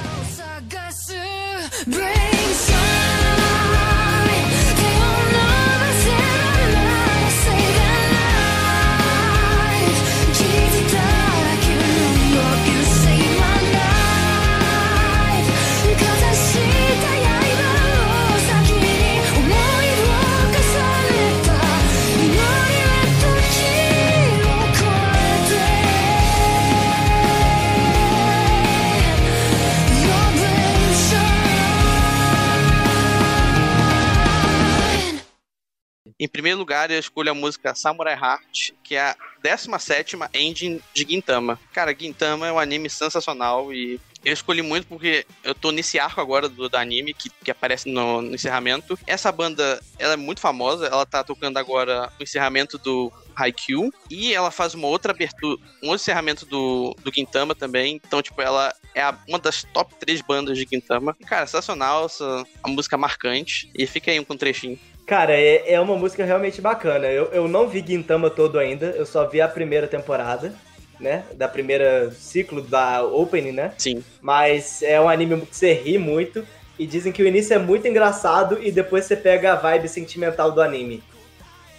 [36.21, 41.07] Em primeiro lugar, eu escolho a música Samurai Heart, que é a 17 ending de
[41.09, 41.61] Gintama.
[41.73, 46.21] Cara, Gintama é um anime sensacional e eu escolhi muito porque eu tô nesse arco
[46.21, 48.99] agora do, do anime que, que aparece no, no encerramento.
[49.07, 54.35] Essa banda, ela é muito famosa, ela tá tocando agora o encerramento do Haikyuu e
[54.35, 58.01] ela faz uma outra abertura, um outro encerramento do, do Gintama também.
[58.05, 61.15] Então, tipo, ela é a- uma das top 3 bandas de Gintama.
[61.29, 63.71] Cara, sensacional, essa, a música marcante.
[63.73, 64.77] E fica aí com um trechinho.
[65.09, 67.07] Cara, é, é uma música realmente bacana.
[67.07, 70.55] Eu, eu não vi Gintama todo ainda, eu só vi a primeira temporada,
[71.01, 71.25] né?
[71.35, 73.73] Da primeira ciclo da Opening, né?
[73.79, 74.05] Sim.
[74.21, 76.47] Mas é um anime que você ri muito.
[76.79, 80.53] E dizem que o início é muito engraçado e depois você pega a vibe sentimental
[80.53, 81.03] do anime.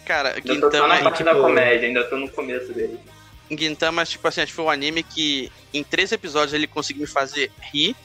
[0.05, 2.99] Cara, Ainda tô só parte tipo- da comédia, ainda tô no começo dele.
[3.51, 7.07] Gintama, tipo assim, acho que foi um anime que em três episódios ele conseguiu me
[7.07, 7.95] fazer rir,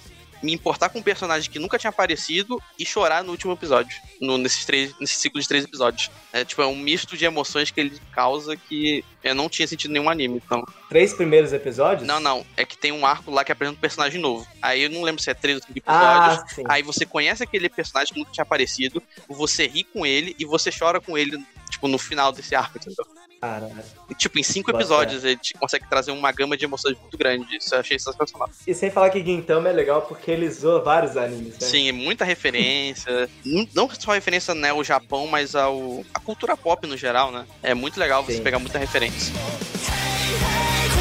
[0.44, 3.96] me importar com um personagem que nunca tinha aparecido e chorar no último episódio.
[4.20, 6.10] No, nesses, três, nesse ciclo de três episódios.
[6.32, 9.92] É tipo, é um misto de emoções que ele causa que eu não tinha sentido
[9.92, 10.40] nenhum anime.
[10.44, 10.62] Então.
[10.88, 12.06] Três primeiros episódios?
[12.06, 12.44] Não, não.
[12.56, 14.46] É que tem um arco lá que apresenta um personagem novo.
[14.60, 16.52] Aí eu não lembro se é três ou cinco Ah, episódios.
[16.54, 16.62] sim.
[16.68, 20.70] Aí você conhece aquele personagem que nunca tinha aparecido, você ri com ele e você
[20.70, 23.06] chora com ele, tipo, no final desse arco, entendeu?
[23.43, 23.69] Cara,
[24.09, 27.17] E, tipo, em cinco Bota episódios ele te- consegue trazer uma gama de emoções muito
[27.17, 27.55] grande.
[27.55, 28.49] Isso eu achei sensacional.
[28.67, 31.59] E sem falar que Gintama é legal porque ele zoa vários animes, né?
[31.61, 33.29] Sim, é muita referência.
[33.45, 37.45] N- não só referência né, ao Japão, mas ao a cultura pop no geral, né?
[37.63, 38.43] É muito legal você Sim.
[38.43, 39.33] pegar muita referência.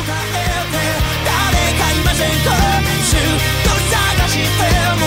[0.08, 1.34] 誰
[1.78, 2.50] かいませんか
[3.04, 3.20] ずっ
[3.64, 4.40] と探して
[4.98, 5.02] も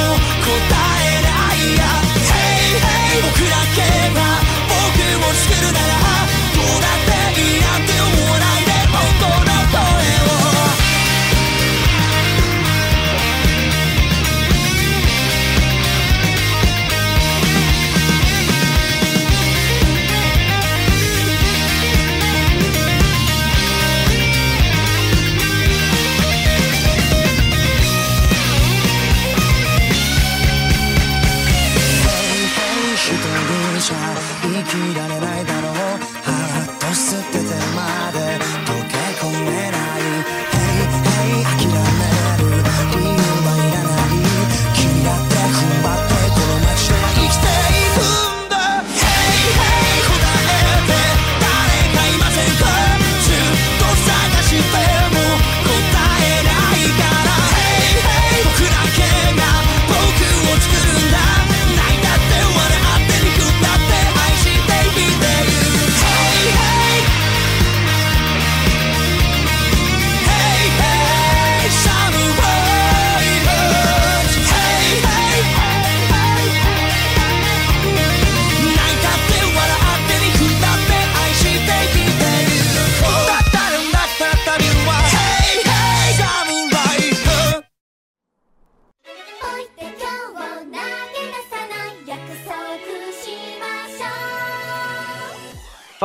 [0.46, 0.52] 答
[1.00, 1.80] えないや
[2.28, 3.80] Hey hey 僕だけ
[4.14, 4.20] が
[4.68, 4.76] 僕
[5.26, 5.90] を作るなら
[6.54, 7.15] どうだっていいなんて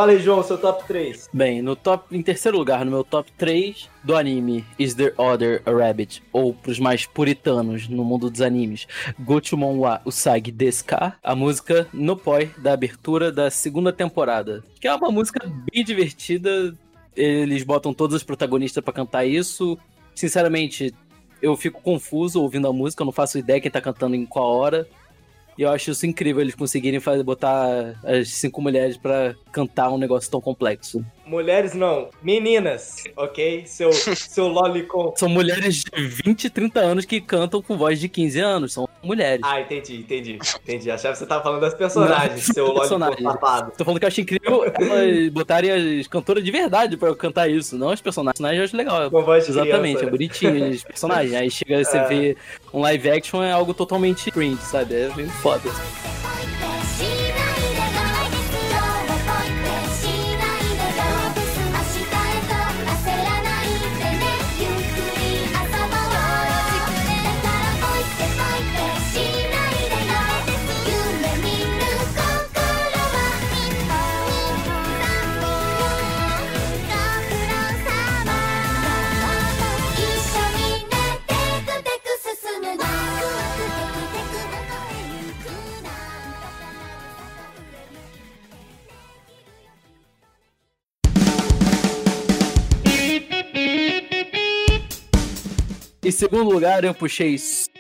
[0.01, 1.29] Fala aí, João, seu top 3.
[1.31, 5.61] Bem, no top, em terceiro lugar, no meu top 3 do anime Is There Other
[5.63, 6.23] a Rabbit?
[6.33, 8.87] Ou pros mais puritanos no mundo dos animes,
[9.19, 11.15] Gochumon wa Usagi desu ka?
[11.21, 14.63] A música Nopoi, da abertura da segunda temporada.
[14.79, 16.75] Que é uma música bem divertida.
[17.15, 19.77] Eles botam todos os protagonistas pra cantar isso.
[20.15, 20.95] Sinceramente,
[21.39, 24.51] eu fico confuso ouvindo a música, eu não faço ideia quem tá cantando em qual
[24.51, 24.87] hora.
[25.57, 29.97] E eu acho isso incrível eles conseguirem fazer, botar as cinco mulheres pra cantar um
[29.97, 31.05] negócio tão complexo.
[31.35, 33.63] Mulheres não, meninas, ok?
[33.65, 35.13] Seu, seu lolicon.
[35.15, 39.39] São mulheres de 20, 30 anos que cantam com voz de 15 anos, são mulheres.
[39.41, 40.91] Ah, entendi, entendi, entendi.
[40.91, 43.23] Achava que você tava falando das personagens, Não, seu lolicon personagens.
[43.23, 43.71] safado.
[43.77, 47.77] Tô falando que eu acho incrível elas botarem as cantoras de verdade pra cantar isso,
[47.77, 48.33] não as personagens.
[48.33, 49.09] Personagens eu acho legal.
[49.09, 50.11] Com voz de Exatamente, criança, é né?
[50.11, 51.33] bonitinho os personagens.
[51.33, 52.03] Aí chega, você É.
[52.09, 52.37] vê
[52.73, 54.95] um live action, é algo totalmente cringe, sabe?
[54.95, 55.69] É bem foda.
[96.21, 97.35] Segundo lugar, eu puxei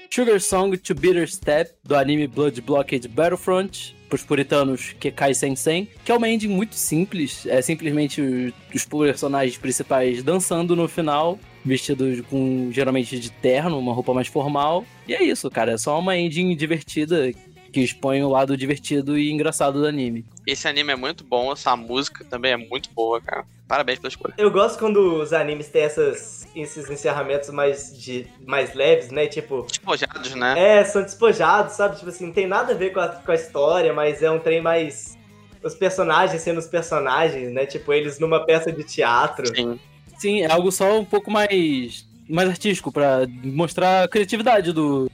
[0.09, 6.11] Sugar Song to Bitter Step, do anime Blood Blockade Battlefront, pros puritanos Kekai Sensen, que
[6.11, 12.71] é uma ending muito simples, é simplesmente os, personagens principais dançando no final, vestidos com
[12.71, 16.55] geralmente de terno, uma roupa mais formal, e é isso, cara, é só uma ending
[16.55, 17.31] divertida
[17.71, 20.25] que expõe o lado divertido e engraçado do anime.
[20.47, 23.45] Esse anime é muito bom, essa música também é muito boa, cara.
[23.71, 24.33] Parabéns pela escolha.
[24.37, 29.27] Eu gosto quando os animes têm essas, esses encerramentos mais, de, mais leves, né?
[29.27, 30.55] Tipo, Despojados, né?
[30.57, 31.95] é, são despojados, sabe?
[31.95, 34.39] Tipo assim, não tem nada a ver com a, com a história, mas é um
[34.39, 35.17] trem mais.
[35.63, 37.65] Os personagens sendo os personagens, né?
[37.65, 39.47] Tipo, eles numa peça de teatro.
[39.55, 39.79] Sim.
[40.17, 45.09] Sim, é algo só um pouco mais mais artístico pra mostrar a criatividade do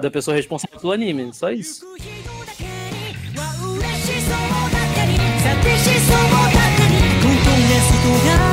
[0.00, 1.84] da pessoa responsável pelo anime, só isso.
[8.12, 8.51] ネス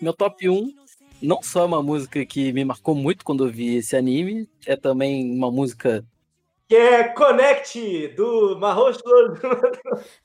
[0.00, 0.74] Meu top 1
[1.22, 4.76] não só é uma música que me marcou muito quando eu vi esse anime, é
[4.76, 6.04] também uma música
[6.66, 9.02] que é Connect do Marrocos.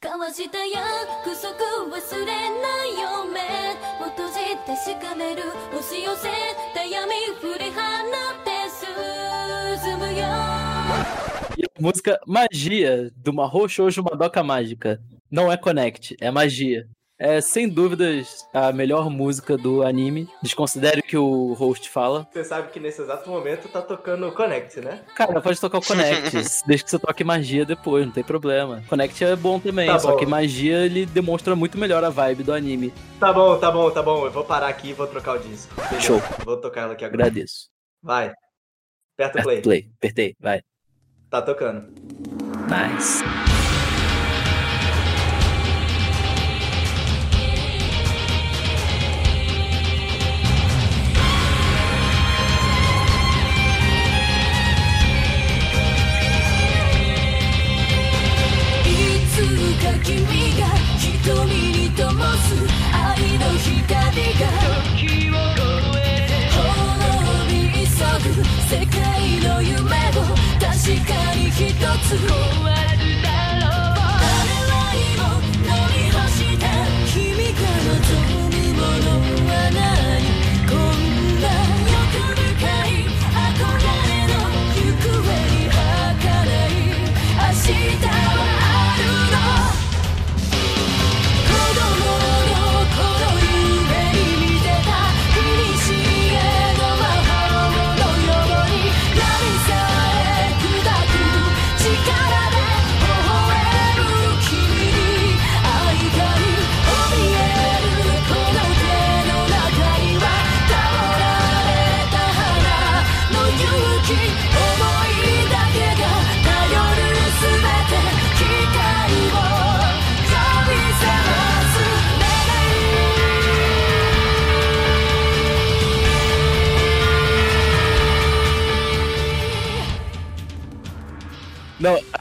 [11.58, 15.02] E a música Magia do Marrocho Shoujo Madoka Mágica.
[15.30, 16.88] Não é Connect, é magia.
[17.22, 20.30] É sem dúvidas a melhor música do anime.
[20.42, 22.26] Desconsidere o que o host fala.
[22.32, 25.02] Você sabe que nesse exato momento tá tocando Connect, né?
[25.16, 26.32] Cara, pode tocar o Connect,
[26.66, 28.82] desde que você toque magia depois, não tem problema.
[28.88, 30.18] Connect é bom também, Tá só bom.
[30.18, 32.94] que magia ele demonstra muito melhor a vibe do anime.
[33.20, 34.26] Tá bom, tá bom, tá bom.
[34.26, 35.76] Eu vou parar aqui e vou trocar o disco.
[35.76, 36.00] Beleza.
[36.00, 36.22] Show.
[36.46, 37.24] Vou tocar ela aqui agora.
[37.26, 37.68] Agradeço.
[38.02, 38.28] Vai.
[39.18, 39.62] Aperta o Aperta play.
[39.62, 40.62] play, apertei, vai.
[41.30, 41.94] Tá tocando.
[42.70, 43.22] Nice.
[72.09, 72.68] 一つ壊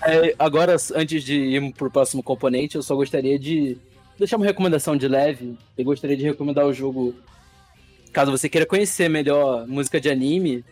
[0.09, 3.77] É, agora, antes de ir pro próximo componente, eu só gostaria de
[4.19, 5.57] deixar uma recomendação de leve.
[5.77, 7.15] Eu gostaria de recomendar o jogo,
[8.13, 10.65] caso você queira conhecer melhor música de anime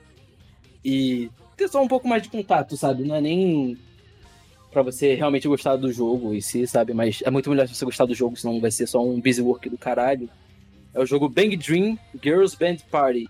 [0.85, 3.05] e ter só um pouco mais de contato, sabe?
[3.05, 3.79] Não é nem
[4.71, 6.93] pra você realmente gostar do jogo em si, sabe?
[6.93, 9.69] Mas é muito melhor você gostar do jogo, senão vai ser só um busy work
[9.69, 10.29] do caralho.
[10.95, 13.29] É o jogo Bang Dream Girls Band Party,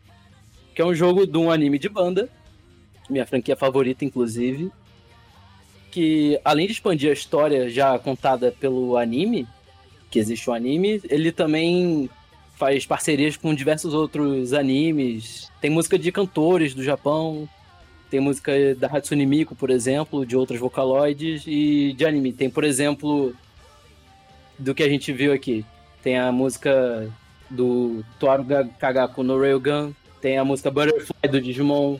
[0.74, 2.28] que é um jogo de um anime de banda,
[3.08, 4.70] minha franquia favorita, inclusive,
[5.96, 9.46] que além de expandir a história já contada pelo anime,
[10.10, 12.10] que existe o anime, ele também
[12.54, 15.50] faz parcerias com diversos outros animes.
[15.58, 17.48] Tem música de cantores do Japão,
[18.10, 22.30] tem música da Hatsune Miku, por exemplo, de outros vocaloides e de anime.
[22.30, 23.34] Tem, por exemplo,
[24.58, 25.64] do que a gente viu aqui.
[26.02, 27.10] Tem a música
[27.48, 31.96] do Toaru Ga- Kagaku no Railgun, tem a música Butterfly do Digimon.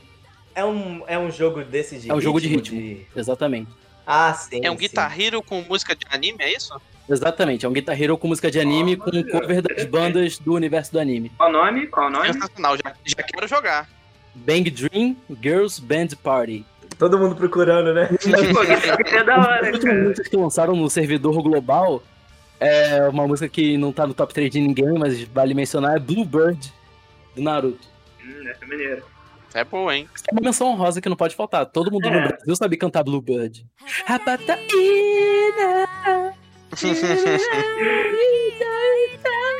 [0.55, 3.07] É um, é um jogo desse de É um jogo de ritmo, ritmo.
[3.17, 3.71] Exatamente.
[4.07, 4.61] Ah, sim.
[4.63, 4.81] É um sim.
[4.81, 6.81] Guitar Hero com música de anime, é isso?
[7.09, 10.93] Exatamente, é um Guitar Hero com música de anime com cover das bandas do universo
[10.93, 11.31] do anime.
[11.37, 11.87] Qual o nome?
[11.87, 12.33] Qual o nome?
[12.33, 13.89] Sensacional, já, já quero jogar.
[14.35, 16.65] Bang Dream Girls Band Party.
[16.99, 18.09] Todo mundo procurando, né?
[19.07, 20.03] é da hora, cara.
[20.03, 22.03] músicas que lançaram no servidor global
[22.59, 25.99] é uma música que não tá no top 3 de ninguém, mas vale mencionar, é
[25.99, 26.73] Bluebird,
[27.35, 27.87] do Naruto.
[28.25, 29.03] Hum, essa é maneira.
[29.55, 30.09] É boa, hein?
[30.29, 31.65] É uma menção honrosa que não pode faltar.
[31.67, 32.29] Todo mundo no É.
[32.29, 33.67] Brasil sabe cantar Bluebird.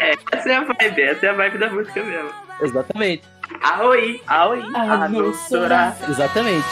[0.01, 2.31] É, essa é a vibe, essa é a vibe da música mesmo.
[2.61, 3.23] Exatamente.
[3.63, 5.97] Aoi, aoi, adoçora.
[6.09, 6.67] Exatamente.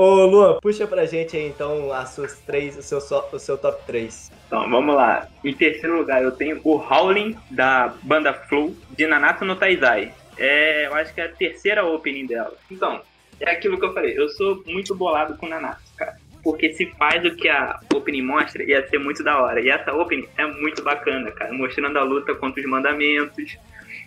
[0.00, 3.82] Ô, Luan, puxa pra gente aí então as suas três, o seu, o seu top
[3.84, 4.30] 3.
[4.46, 5.26] Então, vamos lá.
[5.44, 10.14] Em terceiro lugar, eu tenho o Howling, da banda Flow, de Nanatsu no Taizai.
[10.36, 12.54] É, eu acho que é a terceira opening dela.
[12.70, 13.02] Então,
[13.40, 14.16] é aquilo que eu falei.
[14.16, 16.16] Eu sou muito bolado com Nanatsu, cara.
[16.44, 19.60] Porque se faz o que a opening mostra, ia ser muito da hora.
[19.60, 21.52] E essa opening é muito bacana, cara.
[21.52, 23.58] Mostrando a luta contra os mandamentos,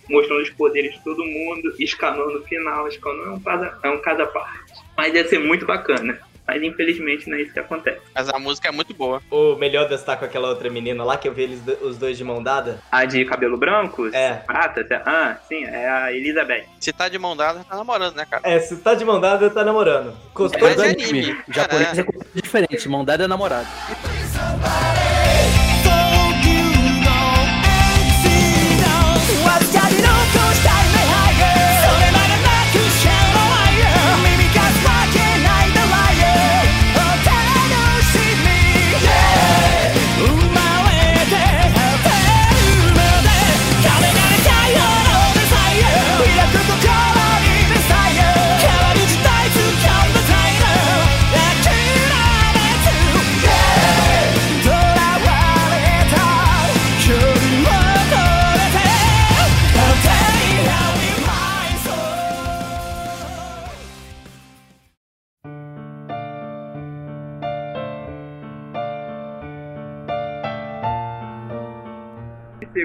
[0.09, 2.89] mostrando os poderes de todo mundo, Scanor no final.
[2.91, 4.73] Scanor é um caso, é um à parte.
[4.97, 6.19] Mas ia ser muito bacana.
[6.47, 8.01] Mas infelizmente não é isso que acontece.
[8.13, 9.21] Mas a música é muito boa.
[9.31, 12.17] O melhor destaque com aquela outra menina lá, que eu vi eles do- os dois
[12.17, 12.81] de mão dada.
[12.91, 14.07] A de cabelo branco?
[14.07, 14.33] É.
[14.33, 14.85] Prata?
[15.05, 16.65] Ah, sim, é a Elizabeth.
[16.79, 18.41] Se tá de mão dada, tá namorando, né, cara?
[18.45, 20.13] É, se tá de mão dada, tá namorando.
[20.33, 21.37] Custou Mas Mas é anime.
[21.47, 23.67] O japonês é diferente, mão dada é namorado.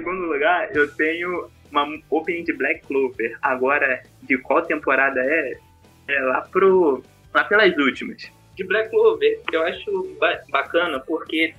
[0.07, 3.37] Segundo lugar, eu tenho uma opening de Black Clover.
[3.43, 5.59] Agora, de qual temporada é?
[6.09, 7.03] É lá pro.
[7.35, 8.31] lá pelas últimas.
[8.55, 11.53] De Black Clover, eu acho ba- bacana porque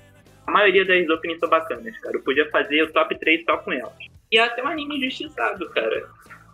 [0.48, 2.16] a maioria das openings são bacanas, cara.
[2.16, 3.92] Eu podia fazer o top 3 só com elas.
[4.32, 6.08] E é até um anime injustiçado, cara.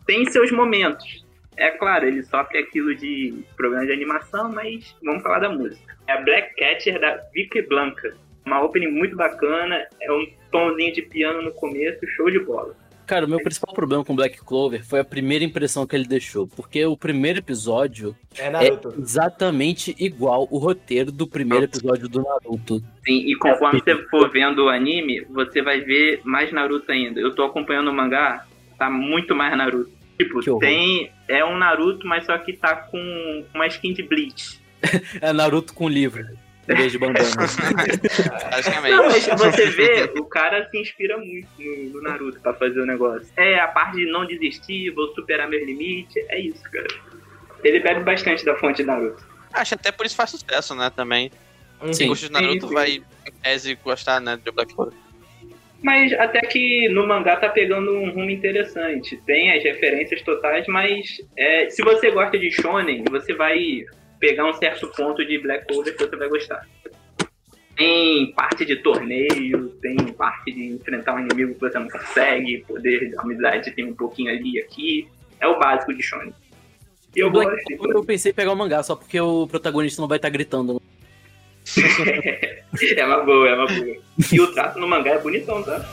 [0.07, 1.23] Tem seus momentos.
[1.55, 5.95] É claro, ele sofre aquilo de problema de animação, mas vamos falar da música.
[6.07, 8.15] É a Black Catcher da Vicky Blanca.
[8.45, 12.75] Uma opening muito bacana, é um tomzinho de piano no começo, show de bola.
[13.05, 16.47] Cara, o meu principal problema com Black Clover foi a primeira impressão que ele deixou.
[16.47, 18.93] Porque o primeiro episódio É é Naruto.
[18.97, 22.81] exatamente igual o roteiro do primeiro episódio do Naruto.
[23.05, 27.19] Sim, e conforme você for vendo o anime, você vai ver mais Naruto ainda.
[27.19, 28.45] Eu tô acompanhando o mangá,
[28.77, 29.91] tá muito mais Naruto.
[30.17, 31.11] Tipo, tem.
[31.27, 34.61] É um Naruto, mas só que tá com uma skin de Bleach.
[35.21, 36.25] É Naruto com livro.
[36.67, 37.25] Em vez de bandana.
[38.89, 42.85] Não, mas você vê, o cara se inspira muito no, no Naruto pra fazer o
[42.85, 43.27] negócio.
[43.35, 46.87] É a parte de não desistir, vou superar meus limites, é isso, cara.
[47.63, 49.25] Ele bebe bastante da fonte de Naruto.
[49.51, 51.31] Acho até por isso faz sucesso, né, também.
[51.91, 52.07] Sim.
[52.07, 52.73] gosta de Naruto sim.
[52.73, 54.93] vai, em tese, gostar, né, de Black Clover.
[55.83, 59.17] Mas até que no mangá tá pegando um rumo interessante.
[59.25, 63.83] Tem as referências totais, mas é, se você gosta de shonen, você vai
[64.23, 66.65] pegar um certo ponto de Black Clover que você vai gostar.
[67.75, 73.09] Tem parte de torneio, tem parte de enfrentar um inimigo que você não consegue, poder
[73.09, 75.07] de amizade tem um pouquinho ali e aqui.
[75.41, 76.33] É o básico de Shonen.
[77.13, 77.77] E eu Black gosto.
[77.77, 80.81] Clover eu pensei em pegar o mangá, só porque o protagonista não vai estar gritando.
[81.75, 83.97] é uma boa, é uma boa.
[84.31, 85.85] E o traço no mangá é bonitão, tá?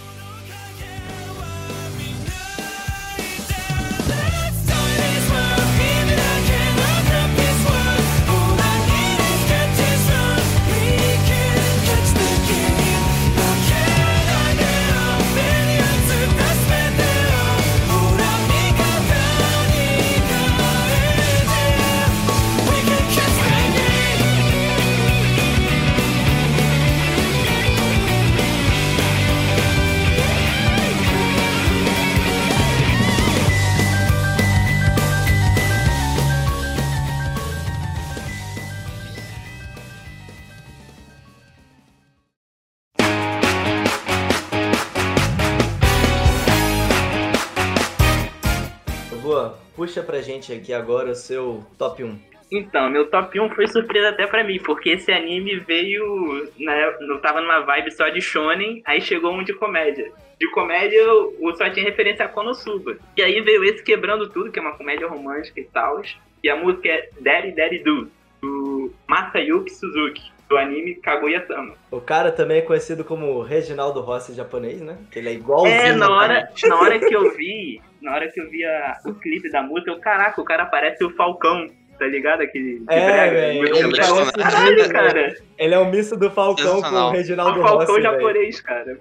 [49.91, 52.17] Puxa pra gente aqui agora o seu top 1.
[52.53, 56.49] Então, meu top 1 foi surpresa até pra mim, porque esse anime veio.
[56.59, 60.13] Né, eu tava numa vibe só de shonen, aí chegou um de comédia.
[60.39, 62.97] De comédia eu eu só tinha referência a Konosuba.
[63.17, 66.03] E aí veio esse quebrando tudo, que é uma comédia romântica e tal.
[66.43, 68.11] E a música é Daddy Daddy Do,
[68.41, 71.75] do Masayuki Suzuki, do anime Kaguya-sama.
[71.93, 74.99] O cara também é conhecido como Reginaldo Rossi japonês, né?
[75.11, 75.73] Que ele é igualzinho.
[75.81, 79.15] É, na hora, na hora que eu vi, na hora que eu vi a- o
[79.15, 81.69] clipe da música, eu, caraca, o cara parece o Falcão,
[82.01, 82.41] tá ligado?
[82.41, 83.59] Aquele de É, velho.
[83.59, 85.35] muito Ele, parece Caralho, cara.
[85.59, 87.11] ele é um misto do Falcão com o.
[87.11, 88.03] Reginaldo O Falcão Rossi.
[88.03, 88.97] japonês, cara.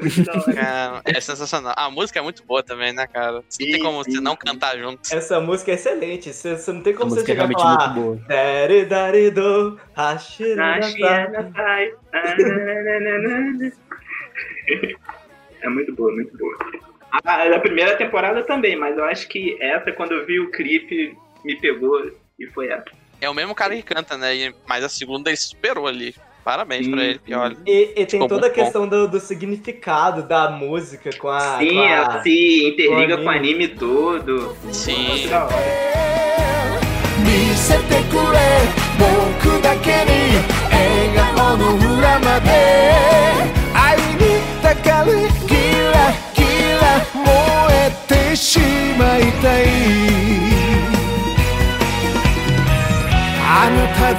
[0.53, 1.73] Cara, é sensacional.
[1.77, 3.31] A música é muito boa também, né, cara?
[3.31, 4.99] Não tem como sim, você não cantar junto.
[5.11, 6.33] Essa música é excelente.
[6.33, 7.87] Você, você não tem A como você é chegar e realmente falar.
[7.93, 8.19] muito boa.
[8.27, 9.79] Dari, dari, do.
[15.61, 16.57] É muito boa, muito boa.
[17.25, 21.17] A, a primeira temporada também, mas eu acho que essa, quando eu vi o clipe,
[21.43, 22.85] me pegou e foi essa.
[23.21, 24.35] É o mesmo cara que canta, né?
[24.35, 26.15] E- Mas a segunda ele superou ali.
[26.43, 27.57] Parabéns pra Sim, ele, que olha.
[27.67, 31.59] E, e tem toda a questão do, do significado da música com a.
[31.59, 34.57] Sim, com a- ela se interliga com o com o anime todo.
[34.71, 35.07] Sim.
[35.09, 35.27] Muito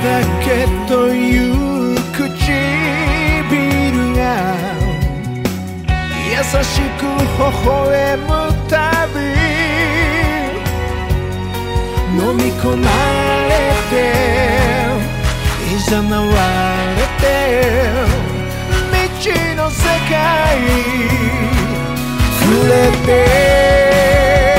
[0.02, 2.24] だけという唇
[4.16, 4.56] が
[6.30, 6.32] 優
[6.64, 8.28] しく微笑む
[8.66, 8.72] た
[9.08, 9.20] び
[12.16, 12.88] 飲み込ま
[13.48, 13.52] れ
[13.90, 13.92] て
[15.70, 16.26] いざなわ
[16.96, 17.24] れて
[18.90, 19.24] 未知
[19.54, 20.58] の世界
[22.40, 22.72] 触れ
[23.06, 24.49] て。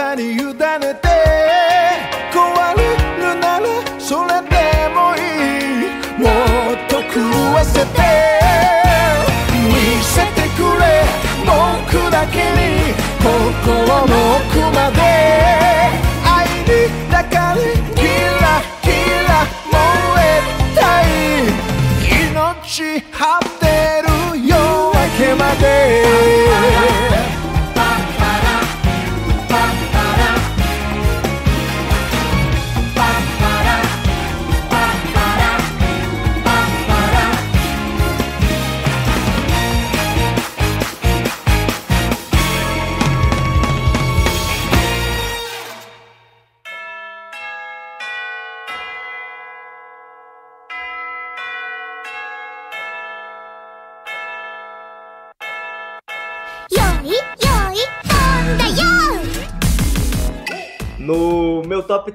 [0.00, 0.56] あなたに委ねて
[2.32, 2.38] 壊
[2.74, 2.80] れ
[3.18, 3.66] るなら
[3.98, 6.18] それでもいい。
[6.18, 6.24] も
[6.72, 7.20] っと狂
[7.52, 7.84] わせて
[9.62, 11.04] 見せてくれ。
[11.44, 15.19] 僕だけに心の奥まで。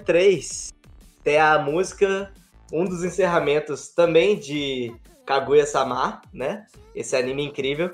[0.06, 0.74] 3
[1.26, 2.32] tem a música,
[2.72, 4.96] um dos encerramentos também de
[5.26, 6.68] Kaguya-sama, né?
[6.94, 7.90] Esse anime incrível.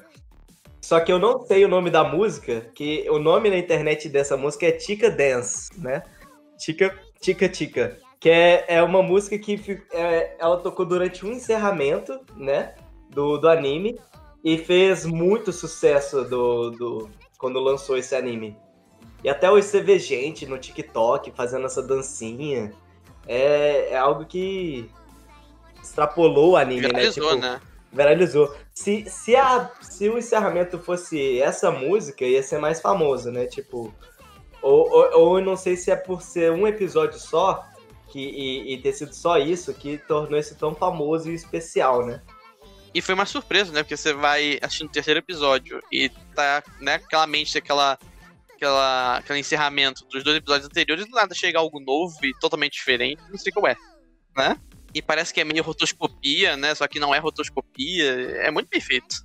[0.82, 4.36] Só que eu não sei o nome da música, que o nome na internet dessa
[4.36, 6.04] música é Tika Dance, né?
[6.58, 7.98] Tika Tika Tika.
[8.20, 12.76] Que é, é uma música que é, ela tocou durante um encerramento, né?
[13.10, 13.98] Do, do anime.
[14.44, 18.58] E fez muito sucesso do, do, quando lançou esse anime.
[19.24, 22.74] E até hoje você vê gente no TikTok fazendo essa dancinha.
[23.28, 24.90] É, é algo que
[25.82, 27.36] extrapolou o anime, Viralizou, né?
[27.36, 27.62] Tipo, né?
[27.92, 28.56] Viralizou.
[28.74, 33.46] Se, se, a, se o encerramento fosse essa música, ia ser mais famoso, né?
[33.46, 33.94] Tipo,
[34.62, 37.66] Ou, ou, ou não sei se é por ser um episódio só
[38.08, 42.22] que, e, e ter sido só isso que tornou esse tão famoso e especial, né?
[42.94, 43.84] E foi uma surpresa, né?
[43.84, 47.98] Porque você vai assistindo o terceiro episódio e tá, né, aquela mente, aquela,
[48.62, 53.22] aquela, aquele encerramento dos dois episódios anteriores, do nada chega algo novo e totalmente diferente,
[53.30, 53.76] não sei qual é,
[54.38, 54.56] né?
[54.94, 56.76] E parece que é meio rotoscopia, né?
[56.76, 58.12] Só que não é rotoscopia,
[58.44, 59.16] é muito perfeito.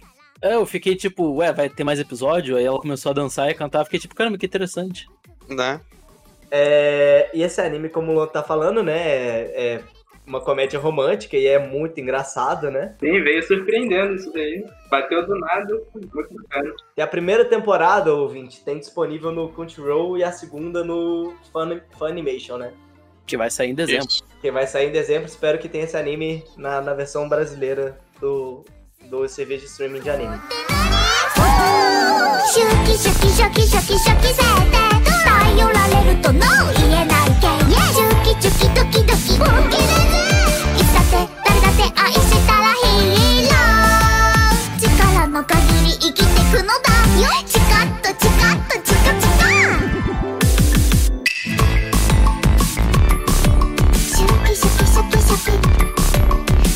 [0.41, 2.57] É, eu fiquei tipo, ué, vai ter mais episódio?
[2.57, 5.07] Aí ela começou a dançar e cantar, fiquei tipo, caramba, que interessante.
[5.49, 5.81] Né?
[6.51, 8.97] É, e esse anime, como o Luan tá falando, né?
[8.97, 9.83] É, é
[10.26, 12.96] uma comédia romântica e é muito engraçado, né?
[13.00, 14.66] Sim, veio surpreendendo isso daí.
[14.90, 16.74] Bateu do nada, muito bacana.
[16.96, 22.58] E a primeira temporada, ouvinte, tem disponível no Crunchyroll e a segunda no Fun, Funimation,
[22.58, 22.72] né?
[23.26, 24.08] Que vai sair em dezembro.
[24.08, 24.24] Isso.
[24.42, 25.28] Que vai sair em dezembro.
[25.28, 28.66] Espero que tenha esse anime na, na versão brasileira do,
[29.10, 30.40] do serviço de streaming de anime.
[32.54, 34.42] シュキシュキシュキシュキシュキせて
[35.24, 36.40] 頼られるとの
[36.76, 37.55] 言えないけシュ
[38.27, 39.39] キチュキドキドキ。
[39.39, 45.55] 本気でいつだって誰だって愛したらヒーロー力の限
[45.85, 46.91] り生きてくのだ
[47.23, 49.47] よチカッとチカッとチカチカ
[53.95, 55.63] シュキシュキシュキシュキシュキ。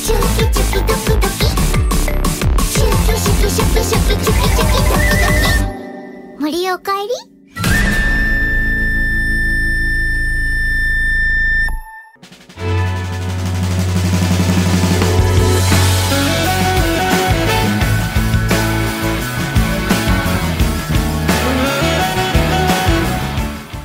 [0.04, 4.70] チュキドキドキシュキシュキシュキシュキチュキチュキ。
[4.70, 4.94] ドキド
[6.36, 7.39] キ森おかえり。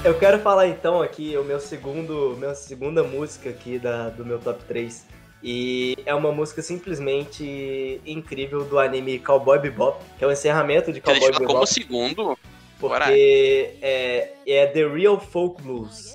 [0.06, 4.38] Eu quero falar então aqui o meu segundo, minha segunda música aqui da, do meu
[4.38, 5.04] top 3.
[5.42, 11.00] E é uma música simplesmente incrível do anime Cowboy Bebop, que é o encerramento de
[11.00, 11.46] ele Cowboy Bebop.
[11.48, 12.38] como segundo.
[12.80, 16.14] Porque é, é The Real Folk Blues,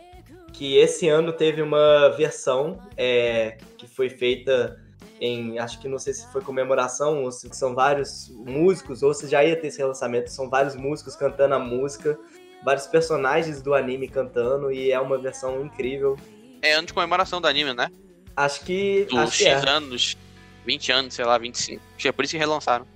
[0.53, 4.81] que esse ano teve uma versão é, que foi feita
[5.21, 9.27] em, acho que não sei se foi comemoração, ou se são vários músicos, ou se
[9.27, 12.17] já ia ter esse relançamento, são vários músicos cantando a música,
[12.62, 16.16] vários personagens do anime cantando, e é uma versão incrível.
[16.62, 17.91] É ano de comemoração do anime, né?
[18.37, 19.69] Acho que, Dos acho que é.
[19.69, 20.16] anos,
[20.65, 21.81] 20 anos, sei lá, 25.
[21.95, 22.87] Acho que é por isso que relançaram.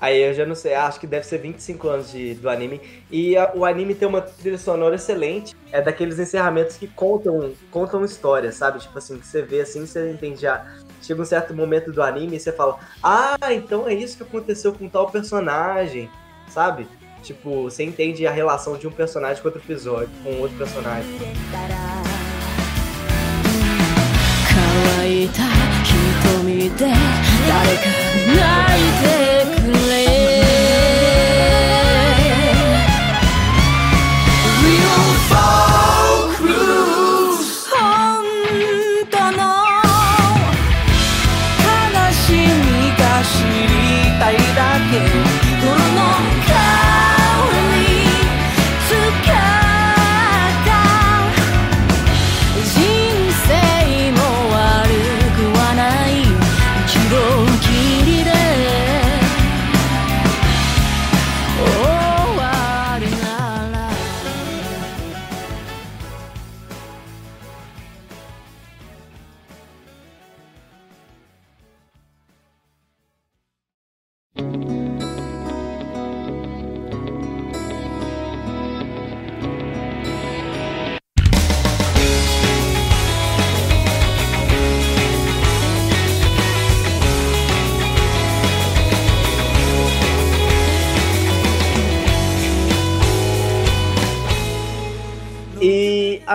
[0.00, 2.80] Aí eu já não sei, acho que deve ser 25 anos de, do anime.
[3.10, 5.56] E a- o anime tem uma trilha sonora excelente.
[5.72, 8.78] É daqueles encerramentos que contam, contam histórias, sabe?
[8.78, 10.64] Tipo assim, que você vê assim, você entende já.
[11.02, 14.72] Chega um certo momento do anime e você fala: Ah, então é isso que aconteceu
[14.72, 16.08] com tal personagem,
[16.48, 16.86] sabe?
[17.22, 21.08] Tipo, você entende a relação de um personagem com outro episódio, com outro personagem.
[24.58, 25.28] 乾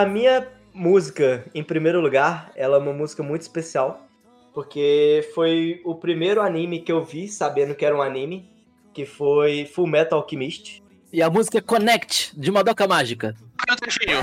[0.04, 4.06] a minha música, em primeiro lugar, ela é uma música muito especial,
[4.54, 8.52] porque foi o primeiro anime que eu vi sabendo que era um anime,
[8.94, 10.84] que foi Full Metal Alchemist.
[11.12, 13.36] E a música é Connect, de Madoka Mágica.
[13.58, 14.20] Cadê o trechinho?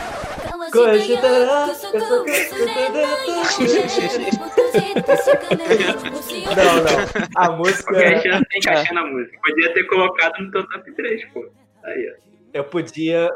[6.56, 7.28] Não, não.
[7.36, 7.84] A música.
[7.84, 9.38] Qualquer chance tem encaixar na música.
[9.42, 11.48] Podia ter colocado no teu top 3, pô.
[11.84, 12.30] Aí, ó.
[12.52, 13.30] Eu podia.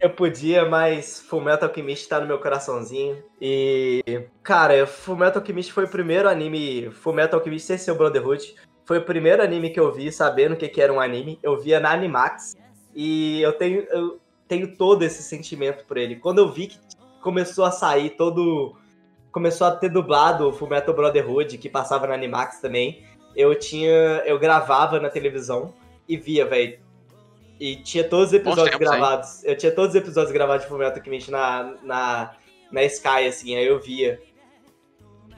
[0.00, 3.20] Eu podia, mas Fullmetal Alchemist tá no meu coraçãozinho.
[3.40, 4.00] E.
[4.44, 6.90] Cara, Fullmetal Alchemist foi o primeiro anime.
[6.92, 8.54] Fullmetal Alchemist sem ser o Brotherhood.
[8.84, 11.38] Foi o primeiro anime que eu vi sabendo o que, que era um anime.
[11.42, 12.56] Eu via na Animax.
[12.94, 16.16] E eu tenho, eu tenho todo esse sentimento por ele.
[16.16, 16.78] Quando eu vi que
[17.20, 18.76] começou a sair todo.
[19.32, 23.04] Começou a ter dublado o Fullmetal Brotherhood, que passava na Animax também.
[23.34, 24.22] Eu tinha.
[24.24, 25.74] Eu gravava na televisão
[26.08, 26.87] e via, velho
[27.60, 29.00] E tinha todos os episódios tempos, hein?
[29.00, 29.44] gravados.
[29.44, 32.36] Eu tinha todos os episódios gravados de Fullmetal Alchemist na, na,
[32.70, 34.20] na Sky, assim, aí eu via.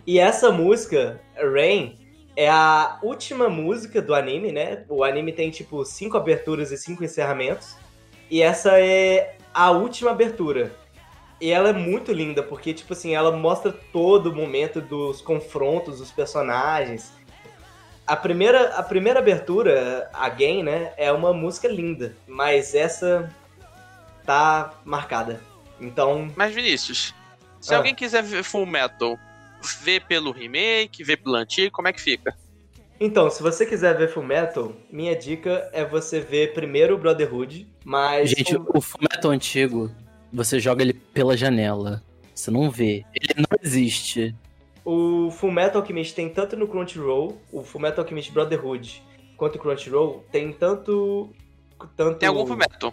[0.07, 1.97] E essa música, Rain,
[2.37, 4.85] é a última música do anime, né?
[4.89, 7.77] O anime tem, tipo, cinco aberturas e cinco encerramentos.
[8.31, 10.73] E essa é a última abertura.
[11.41, 15.99] E ela é muito linda, porque, tipo assim, ela mostra todo o momento dos confrontos
[15.99, 17.13] dos personagens.
[18.11, 23.33] A primeira, a primeira abertura, Again, né, é uma música linda, mas essa
[24.27, 25.41] tá marcada.
[25.81, 27.15] Então, Mas, Vinícius,
[27.61, 27.77] se Ah.
[27.77, 29.17] alguém quiser ver Full Metal,
[29.83, 32.35] vê pelo remake, vê pelo antigo, como é que fica?
[32.99, 37.67] então, se você quiser ver Full Metal, minha dica é você ver primeiro o Brotherhood,
[37.85, 39.89] mas Gente, o- o Fullmetal antigo,
[40.33, 42.03] você joga ele pela janela.
[42.35, 43.05] Você não vê.
[43.15, 44.35] Ele não existe.
[44.85, 49.03] O Fullmetal Alchemist tem tanto no Crunchyroll, o Fullmetal Alchemist Brotherhood,
[49.37, 51.31] quanto o Crunchyroll, tem tanto...
[51.97, 52.19] tanto...
[52.19, 52.93] Tem algum Full Metal?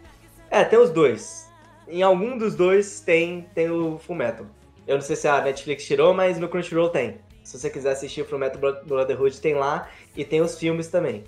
[0.49, 1.47] É, tem os dois.
[1.87, 4.45] Em algum dos dois tem, tem o Fullmetal.
[4.85, 7.17] Eu não sei se a Netflix tirou, mas no Crunchyroll tem.
[7.43, 9.89] Se você quiser assistir o Fullmetal Bro- Brotherhood, tem lá.
[10.15, 11.23] E tem os filmes também.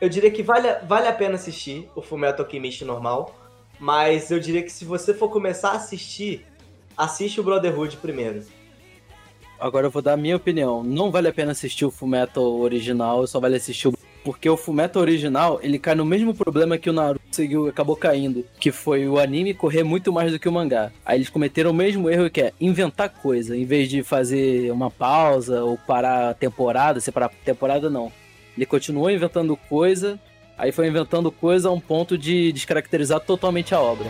[0.00, 3.34] Eu diria que vale, a- vale a pena assistir o Fullmetal Alchemist normal.
[3.78, 6.44] Mas eu diria que se você for começar a assistir,
[6.96, 8.42] assiste o Brotherhood primeiro.
[9.58, 10.82] Agora eu vou dar a minha opinião.
[10.82, 13.94] Não vale a pena assistir o Fullmetal original, só vale assistir o...
[14.22, 18.44] Porque o Fullmetal original, ele cai no mesmo problema que o Naruto seguiu, acabou caindo.
[18.58, 20.90] Que foi o anime correr muito mais do que o mangá.
[21.04, 23.56] Aí eles cometeram o mesmo erro que é inventar coisa.
[23.56, 28.10] Em vez de fazer uma pausa ou parar a temporada, separar a temporada, não.
[28.56, 30.18] Ele continuou inventando coisa,
[30.58, 34.06] aí foi inventando coisa a um ponto de descaracterizar totalmente a obra.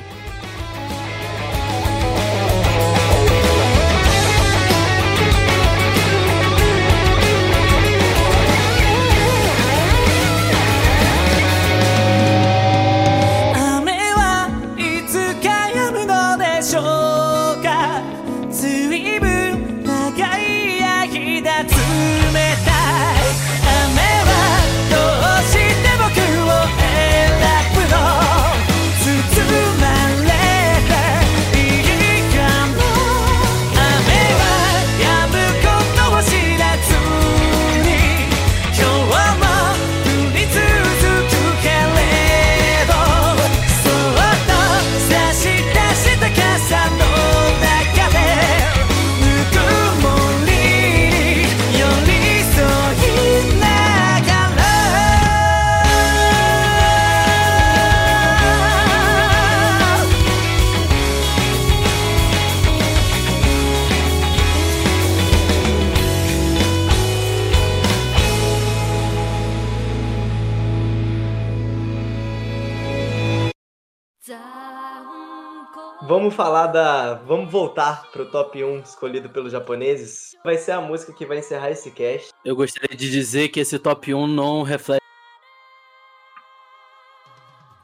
[76.36, 77.14] Falar da.
[77.14, 80.36] Vamos voltar pro top 1 escolhido pelos japoneses.
[80.44, 82.30] Vai ser a música que vai encerrar esse cast.
[82.44, 85.00] Eu gostaria de dizer que esse top 1 não reflete.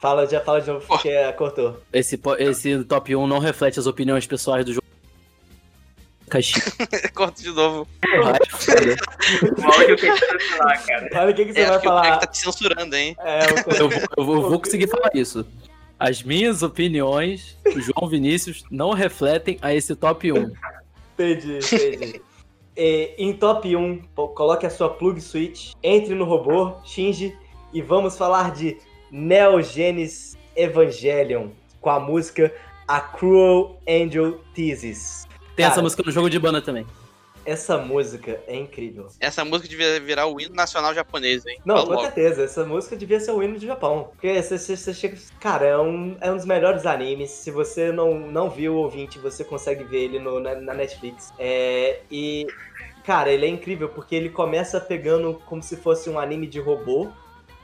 [0.00, 1.80] Fala, já fala de novo porque cortou.
[1.92, 4.82] Esse, esse top 1 não reflete as opiniões pessoais do jogo.
[7.14, 7.86] Corta de novo.
[8.02, 8.38] Foda.
[9.58, 11.10] O áudio que você vai falar, cara.
[11.22, 12.16] Olha o que, que você É, vai que o falar.
[12.16, 13.14] tá te censurando, hein?
[13.20, 15.46] É, Eu, eu vou- eu vou conseguir falar isso.
[16.02, 20.52] As minhas opiniões, o João Vinícius, não refletem a esse top 1.
[21.14, 22.22] Entendi, entendi.
[22.76, 27.38] E, em top 1, pô, coloque a sua plug switch, entre no robô, Shinji,
[27.72, 28.78] e vamos falar de
[29.12, 31.50] Neo Genesis Evangelion,
[31.80, 32.52] com a música
[32.88, 35.28] A Cruel Angel Thesis.
[35.54, 36.84] Tem essa Cara, música no jogo de banda também.
[37.44, 39.08] Essa música é incrível.
[39.18, 41.58] Essa música devia virar o hino nacional japonês, hein?
[41.64, 42.04] Não, Fala com logo.
[42.04, 42.42] certeza.
[42.44, 44.10] Essa música devia ser o hino do Japão.
[44.12, 45.18] Porque você, você- você chega.
[45.40, 47.30] Cara, é um, é um dos melhores animes.
[47.30, 51.32] Se você não, não viu o ouvinte, você consegue ver ele no- na, na Netflix.
[51.38, 52.46] É, e.
[53.04, 57.08] Cara, ele é incrível porque ele começa pegando como se fosse um anime de robô.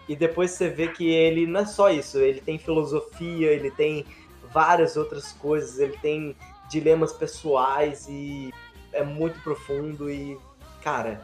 [0.08, 2.18] E depois você vê que ele não é só isso.
[2.18, 4.04] Ele tem filosofia, ele tem
[4.52, 5.78] várias outras coisas.
[5.78, 6.34] Ele tem
[6.68, 8.52] dilemas pessoais e
[8.98, 10.10] é muito profundo.
[10.10, 10.38] E,
[10.82, 11.20] cara,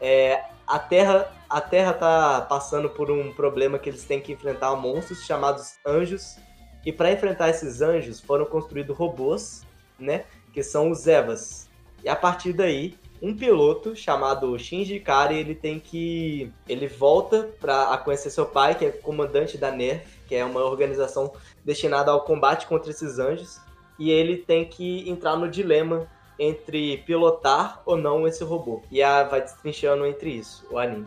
[0.00, 4.74] é, a Terra, a Terra tá passando por um problema que eles têm que enfrentar
[4.76, 6.36] monstros chamados anjos.
[6.84, 9.64] E para enfrentar esses anjos foram construídos robôs,
[9.98, 10.24] né?
[10.52, 11.68] Que são os Evas.
[12.02, 17.96] E a partir daí, um piloto chamado Shinji Ikari, ele tem que ele volta para
[17.98, 21.32] conhecer seu pai, que é comandante da NERF, que é uma organização
[21.64, 23.60] destinada ao combate contra esses anjos,
[23.96, 26.08] e ele tem que entrar no dilema
[26.38, 28.82] entre pilotar ou não esse robô.
[28.90, 31.06] E a, vai destrinchando entre isso, o anime.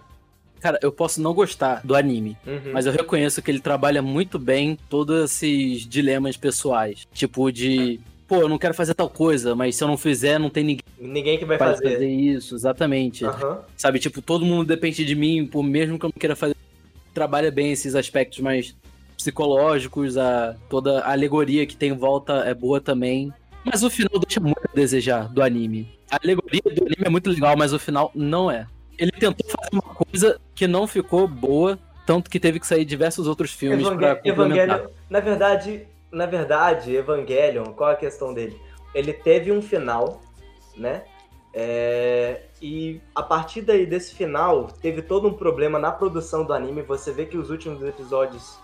[0.60, 2.72] Cara, eu posso não gostar do anime, Uhum.
[2.74, 7.06] mas eu reconheço que ele trabalha muito bem todos esses dilemas pessoais.
[7.14, 10.50] Tipo de, pô, eu não quero fazer tal coisa, mas se eu não fizer, não
[10.50, 11.92] tem ninguém Ninguém que vai fazer.
[11.94, 13.26] fazer isso, exatamente.
[13.26, 13.60] Aham.
[13.78, 16.56] Sabe, tipo, todo mundo depende de mim, por mesmo que eu não queira fazer.
[17.14, 18.76] Trabalha bem esses aspectos mais
[19.18, 23.32] psicológicos, a, toda a alegoria que tem em volta é boa também.
[23.66, 25.98] Mas o final deixa muito a desejar do anime.
[26.10, 28.68] A alegoria do anime é muito legal, mas o final não é.
[28.98, 33.28] Ele tentou fazer uma coisa que não ficou boa, tanto que teve que sair diversos
[33.28, 34.64] outros filmes Evange- pra complementar.
[34.78, 38.58] Evangelion, na verdade, na verdade, Evangelion, qual a questão dele?
[38.94, 40.22] Ele teve um final,
[40.78, 41.04] né?
[41.54, 46.82] É, e a partir daí desse final, teve todo um problema na produção do anime.
[46.84, 48.58] Você vê que os últimos episódios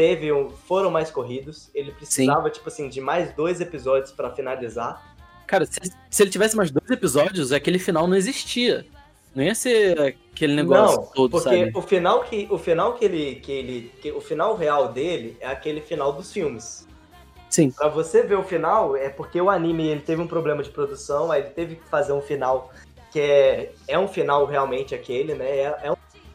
[0.00, 1.68] teve um- foram mais corridos.
[1.74, 5.14] Ele precisava, tipo assim, de mais dois episódios pra finalizar.
[5.46, 5.78] Cara, se,
[6.08, 8.86] se ele tivesse mais dois episódios, aquele final não existia.
[9.34, 11.70] Não ia ser aquele negócio Não, todo, porque sabe?
[11.74, 15.46] o final que o final que ele que ele que, o final real dele é
[15.48, 16.88] aquele final dos filmes.
[17.50, 17.70] Sim.
[17.70, 21.30] Pra você ver o final é porque o anime ele teve um problema de produção,
[21.30, 22.72] aí ele teve que fazer um final
[23.12, 25.44] que é é um final realmente aquele, né?
[25.58, 25.92] É, é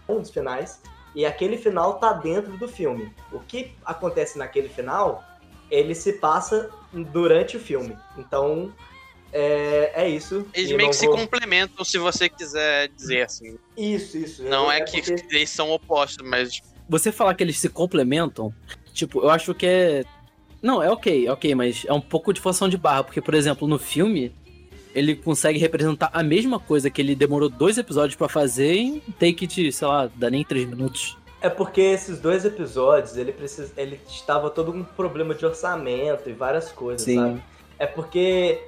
[0.08, 0.80] um dos finais
[1.16, 3.12] e aquele final tá dentro do filme.
[3.32, 5.24] O que acontece naquele final,
[5.72, 7.98] ele se passa durante o filme.
[8.18, 8.72] Então
[9.32, 10.46] é, é isso.
[10.54, 13.58] Eles meio que se vou- complementam, se você quiser dizer assim.
[13.76, 14.44] Isso, isso.
[14.44, 18.54] Não é, porque- que eles são opostos, mas Você falar que eles se complementam,
[18.94, 20.04] tipo, eu acho que é.
[20.62, 23.34] Não, é ok, é ok, mas é um pouco de forção de barra, porque, por
[23.34, 24.32] exemplo, no filme,
[24.96, 29.46] ele consegue representar a mesma coisa que ele demorou dois episódios pra fazer em take
[29.46, 31.18] de, sei lá, dá nem três minutos.
[31.42, 36.34] É porque esses dois episódios, ele precisa, ele estava todo um problema de orçamento e
[36.34, 37.16] várias coisas, Sim.
[37.16, 37.44] sabe?
[37.78, 38.68] É porque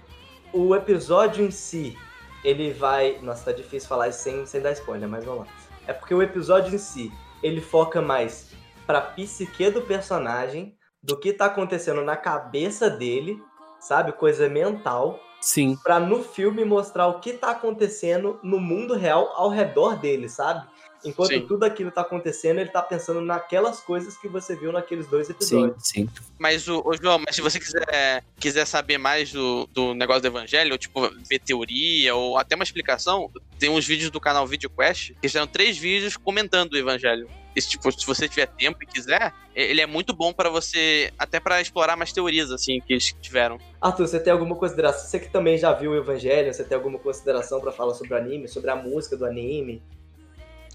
[0.52, 1.98] o episódio em si,
[2.44, 5.48] ele vai, nossa, tá difícil falar isso sem, sem dar spoiler, mas vamos lá.
[5.88, 7.10] É porque o episódio em si,
[7.42, 8.52] ele foca mais
[8.86, 13.42] pra psique do personagem, do que tá acontecendo na cabeça dele,
[13.80, 14.12] sabe?
[14.12, 15.78] Coisa mental, Sim.
[15.84, 20.66] pra no filme mostrar o que tá acontecendo no mundo real ao redor dele, sabe?
[21.06, 21.48] Enquanto Sim.
[21.48, 25.34] tudo aquilo tá acontecendo, ele tá pensando naquelas coisas que você viu naqueles dois Sim,
[25.34, 25.88] episódios.
[25.88, 26.10] sim.
[26.40, 30.28] Mas o, ô, João, mas se você quiser, quiser saber mais do, do negócio do
[30.28, 35.14] evangelho, ou tipo, ver teoria, ou até uma explicação, tem uns vídeos do canal VideoQuest
[35.14, 37.30] que fizeram três vídeos comentando o evangelho.
[37.58, 41.40] Esse, tipo, se você tiver tempo e quiser, ele é muito bom pra você, até
[41.40, 43.58] pra explorar mais teorias, assim, que eles tiveram.
[43.82, 45.10] Arthur, você tem alguma consideração?
[45.10, 48.18] Você que também já viu o Evangelho, você tem alguma consideração pra falar sobre o
[48.18, 49.82] anime, sobre a música do anime?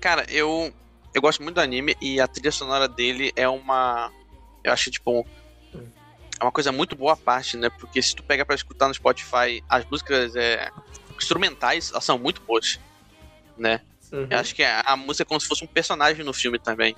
[0.00, 0.74] Cara, eu,
[1.14, 4.10] eu gosto muito do anime e a trilha sonora dele é uma.
[4.64, 5.24] Eu acho, tipo.
[6.40, 7.70] É uma coisa muito boa à parte, né?
[7.78, 10.68] Porque se tu pega pra escutar no Spotify, as músicas é,
[11.16, 12.80] instrumentais elas são muito boas,
[13.56, 13.80] né?
[14.12, 14.26] Uhum.
[14.28, 16.94] Eu acho que a, a música é como se fosse um personagem no filme também.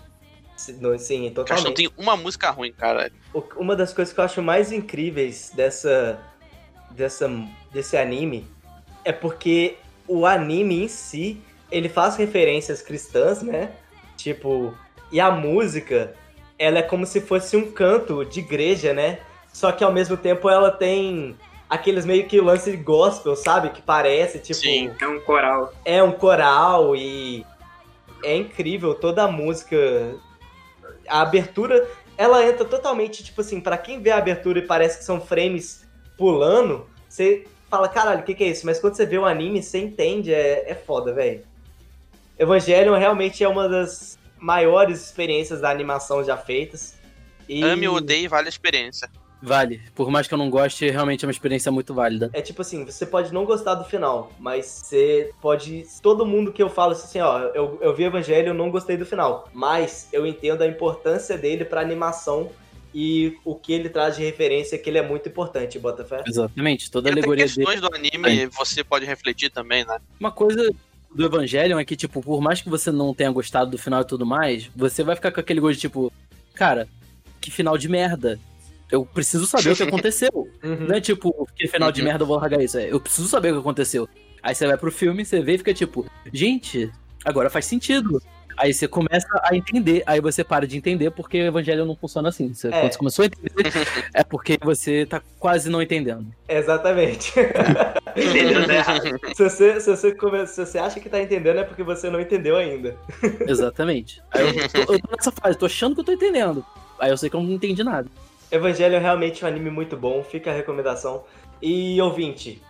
[0.57, 1.77] Sim, Sim, Eu acho que não totalmente.
[1.77, 3.11] tem uma música ruim, cara.
[3.57, 6.21] Uma das coisas que eu acho mais incríveis dessa,
[6.91, 7.29] dessa,
[7.73, 8.47] desse anime
[9.05, 9.77] é porque
[10.07, 13.73] o anime em si, ele faz referências cristãs, né?
[14.17, 14.77] Tipo,
[15.11, 16.15] e a música,
[16.59, 19.21] ela é como se fosse um canto de igreja, né?
[19.53, 21.37] Só que ao mesmo tempo ela tem
[21.75, 23.71] aqueles meio que lance de gospel, sabe?
[23.71, 24.91] Que parece, tipo, Sim.
[25.01, 25.73] É um coral.
[25.85, 27.45] é um coral e
[28.23, 30.15] é incrível toda a música.
[31.09, 31.87] A abertura,
[32.17, 35.87] ela entra totalmente, tipo assim, pra quem vê a abertura e parece que são frames
[36.17, 38.65] pulando, você fala, caralho, o que, que é isso?
[38.65, 41.43] Mas quando você vê o anime, você entende, é, é foda, velho.
[42.39, 46.97] Evangelion realmente é uma das maiores experiências da animação já feitas.
[47.49, 49.09] E Ame ou odeie, vale a experiência.
[49.45, 49.81] Vale.
[49.95, 52.31] Por mais que eu não goste, realmente é uma experiência muito válida.
[52.33, 55.87] É tipo assim, você pode não gostar do final, mas você pode.
[56.01, 59.05] Todo mundo que eu falo assim, ó, eu, eu vi Evangelho, eu não gostei do
[59.05, 59.49] final.
[59.53, 62.51] Mas eu entendo a importância dele pra animação
[62.95, 66.23] e o que ele traz de referência, que ele é muito importante, Botafé.
[66.27, 66.91] Exatamente.
[66.91, 67.81] Toda E alegoria questões dele.
[67.81, 69.99] do anime você pode refletir também, né?
[70.19, 70.73] Uma coisa
[71.15, 74.07] do Evangelion é que, tipo, por mais que você não tenha gostado do final e
[74.07, 76.13] tudo mais, você vai ficar com aquele gosto de, tipo,
[76.55, 76.89] cara,
[77.41, 78.39] que final de merda.
[78.91, 80.31] Eu preciso saber o que aconteceu.
[80.63, 80.87] Uhum.
[80.89, 82.07] Não é tipo, que final de Uhum.
[82.09, 82.79] merda eu vou largar isso.
[82.79, 84.09] É, eu preciso saber o que aconteceu.
[84.43, 86.91] Aí você vai pro filme, você vê e fica tipo, gente,
[87.25, 88.23] agora faz sentido.
[88.57, 92.29] Aí você começa a entender, aí você para de entender porque o evangelho não funciona
[92.29, 92.55] assim.
[92.55, 92.71] Você, É.
[92.71, 93.53] Quando você começou a entender,
[94.15, 96.27] é porque você tá quase não entendendo.
[96.49, 97.33] Exatamente.
[98.17, 99.19] Entendeu errado.
[99.35, 102.21] se, você, se, você come- se você acha que tá entendendo, é porque você não
[102.21, 102.95] entendeu ainda.
[103.49, 104.23] Exatamente.
[104.31, 106.65] Aí eu tô, eu tô nessa fase, tô achando que eu tô entendendo.
[107.01, 108.09] Aí eu sei que eu não entendi nada.
[108.51, 111.25] Evangelho é realmente um anime muito bom, fica a recomendação.
[111.63, 112.63] E ouvinte,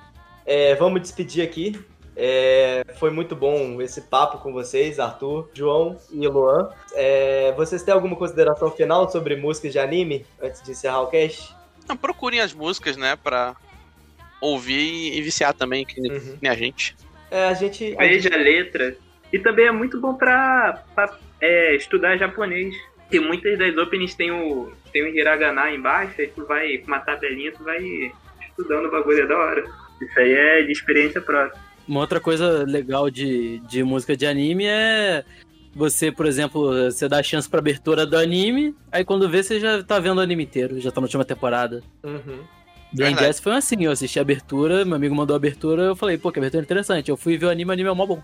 [0.47, 1.79] é, vamos despedir aqui.
[2.17, 6.71] É, foi muito bom esse papo com vocês, Arthur, João e Luan.
[6.95, 11.53] É, vocês têm alguma consideração final sobre músicas de anime antes de encerrar o cast?
[11.89, 13.57] Não, procurem as músicas, né, pra
[14.41, 16.39] ouvir e viciar também, que, Uhum.
[16.41, 16.97] nem a gente.
[17.31, 17.95] É, a gente.
[17.99, 18.97] a Veja gente- a letra.
[19.33, 22.75] E também é muito bom pra, pra, é, estudar japonês.
[23.05, 27.01] Porque muitas das openings tem o, tem o hiragana embaixo, aí tu vai com uma
[27.01, 28.13] tabelinha, tu vai
[28.49, 29.65] estudando o bagulho, é da hora.
[30.01, 31.59] Isso aí é de experiência própria.
[31.87, 35.25] Uma outra coisa legal de, de música de anime é
[35.75, 39.83] você, por exemplo, você dá chance pra abertura do anime, aí quando vê você já
[39.83, 41.83] tá vendo o anime inteiro, já tá na última temporada.
[42.03, 42.43] Uhum.
[42.93, 43.27] Verdade.
[43.27, 46.31] Jazz foi assim, eu assisti a abertura, meu amigo mandou a abertura, eu falei, pô,
[46.31, 47.11] que abertura interessante.
[47.11, 48.23] Eu fui ver o anime, o anime é mó bom.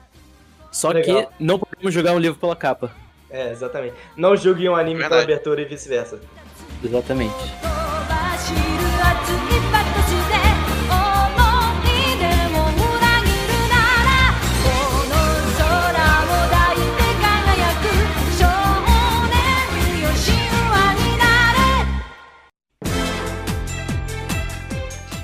[0.71, 1.27] Só Legal.
[1.27, 2.95] que não podemos jogar um livro pela capa.
[3.31, 3.95] É, exatamente.
[4.17, 5.25] Não julgue um anime Verdade.
[5.27, 6.21] pela abertura e vice-versa.
[6.83, 7.35] Exatamente.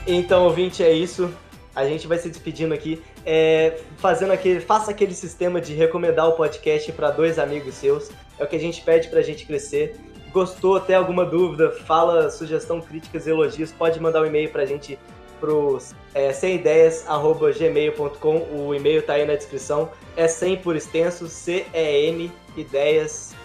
[0.07, 1.31] Então, ouvinte, é isso.
[1.77, 6.33] A gente vai se despedindo aqui, é, fazendo aquele, faça aquele sistema de recomendar o
[6.33, 8.11] podcast para dois amigos seus.
[8.39, 9.97] É o que a gente pede pra gente crescer.
[10.33, 14.99] Gostou, tem alguma dúvida, fala, sugestão, críticas, elogios, pode mandar um e-mail pra gente
[15.39, 15.79] pro
[16.15, 18.37] é, semideias@gmail.com.
[18.53, 19.91] O e-mail tá aí na descrição.
[20.17, 23.37] É sem por extenso, C E N ideias.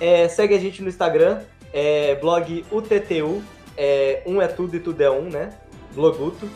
[0.00, 1.40] É, segue a gente no Instagram,
[1.72, 3.42] é, blog UTTU,
[3.76, 5.50] é, um é tudo e tudo é um, né?
[5.96, 6.48] Bloguto.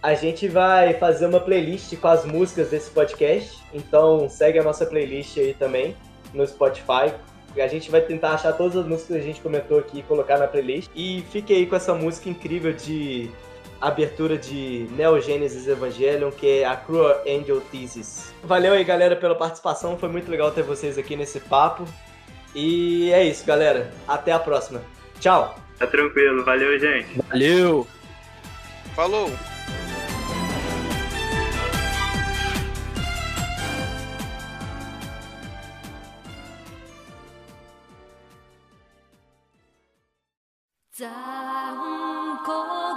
[0.00, 4.86] A gente vai fazer uma playlist com as músicas desse podcast, então segue a nossa
[4.86, 5.96] playlist aí também
[6.32, 7.12] no Spotify.
[7.58, 10.38] A gente vai tentar achar todas as músicas que a gente comentou aqui e colocar
[10.38, 10.88] na playlist.
[10.94, 13.28] E fique aí com essa música incrível de
[13.80, 18.32] abertura de Neo Genesis Evangelion, que é a Cruel Angel Thesis.
[18.44, 19.98] Valeu aí, galera, pela participação.
[19.98, 21.84] Foi muito legal ter vocês aqui nesse papo.
[22.54, 23.90] E é isso, galera.
[24.06, 24.80] Até a próxima.
[25.18, 25.56] Tchau!
[25.78, 27.20] Tá tranquilo, valeu, gente.
[27.28, 27.86] Valeu!
[28.98, 29.30] Falou!
[40.90, 42.87] 残酷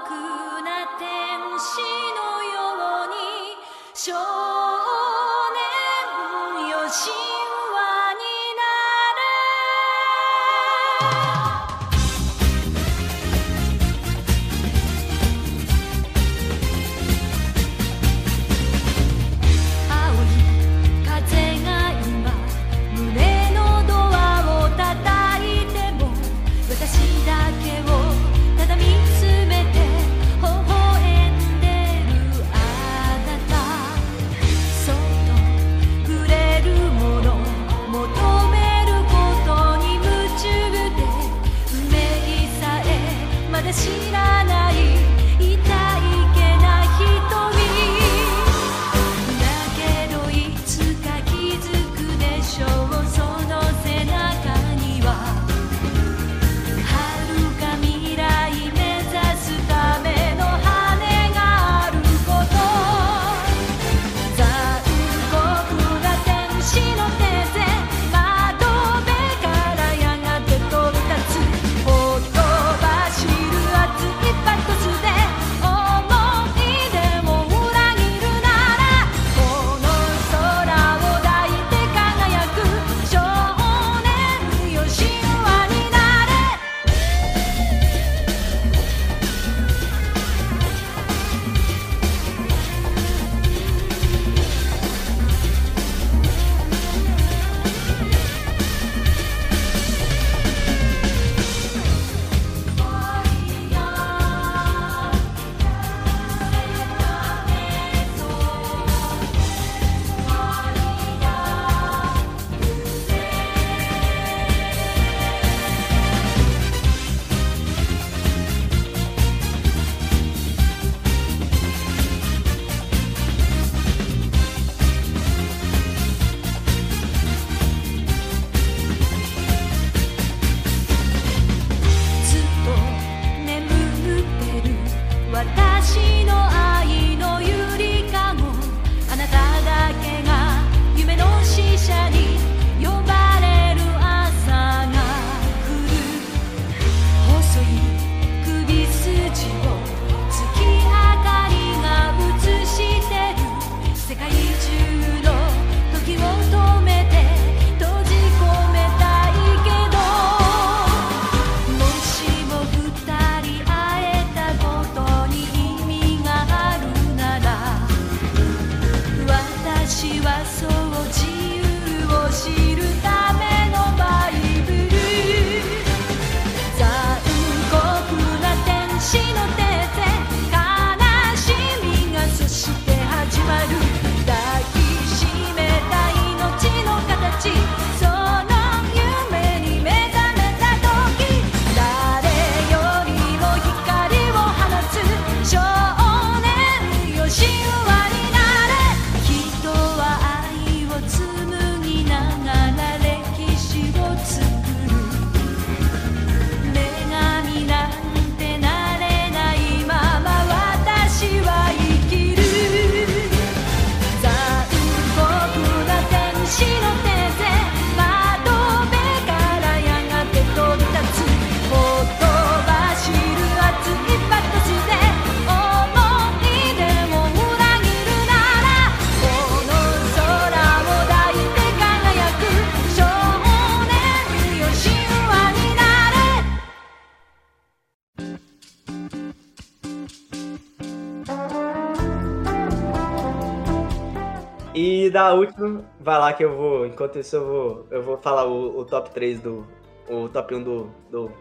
[245.32, 246.86] Da última, vai lá que eu vou.
[246.86, 249.66] Enquanto isso, eu vou, eu vou falar o, o top 3 do.
[250.10, 250.92] O top 1 do.
[251.10, 251.32] do,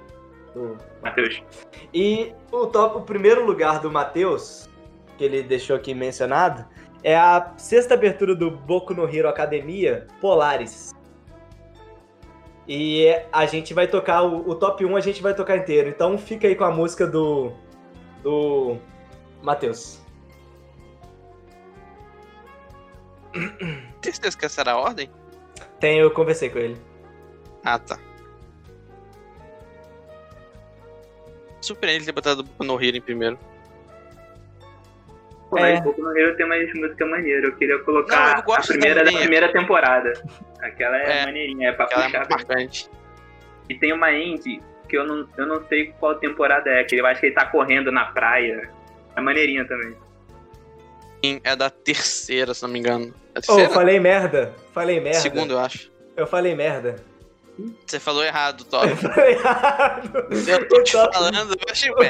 [0.55, 1.43] do Matheus.
[1.93, 4.71] E o, top, o primeiro lugar do Matheus,
[5.19, 6.65] que ele deixou aqui mencionado,
[7.03, 10.93] é a sexta abertura do Boku no Hero Academia, Polaris.
[12.69, 15.89] E a gente vai tocar, o, o top 1 a gente vai tocar inteiro.
[15.89, 17.51] Então fica aí com a música do.
[18.23, 18.77] do.
[19.43, 20.00] Matheus.
[23.33, 25.11] Tem certeza que essa era a ordem?
[25.79, 26.77] Tem, eu conversei com ele.
[27.65, 27.99] Ah, tá.
[31.61, 33.39] Surpreende ele ter botado o No Hero em primeiro.
[35.51, 35.75] Pô, É.
[35.75, 37.45] mas Boku no Hero tem umas músicas maneiras.
[37.45, 39.15] Eu queria colocar Não, eu a primeira também.
[39.15, 40.13] da primeira temporada.
[40.61, 41.27] Aquela é, É.
[41.27, 42.19] maneirinha, é pra Aquela é puxar.
[42.21, 42.91] muito marcante.
[43.69, 47.07] E tem uma indie que eu não, eu não sei qual temporada é, que eu
[47.07, 48.71] acho que ele tá correndo na praia.
[49.17, 49.95] É maneirinha também.
[51.25, 53.13] Sim, É da terceira, se não me engano.
[53.31, 53.69] Ô, terceira?
[53.71, 54.55] falei merda.
[54.73, 55.21] Falei merda.
[55.21, 55.91] Segunda, eu acho.
[56.17, 56.97] Eu falei merda.
[57.87, 58.89] Você falou errado, Top.
[58.97, 60.11] Falei errado.
[60.49, 62.07] Eu tô te O top- falando, eu achei, ué,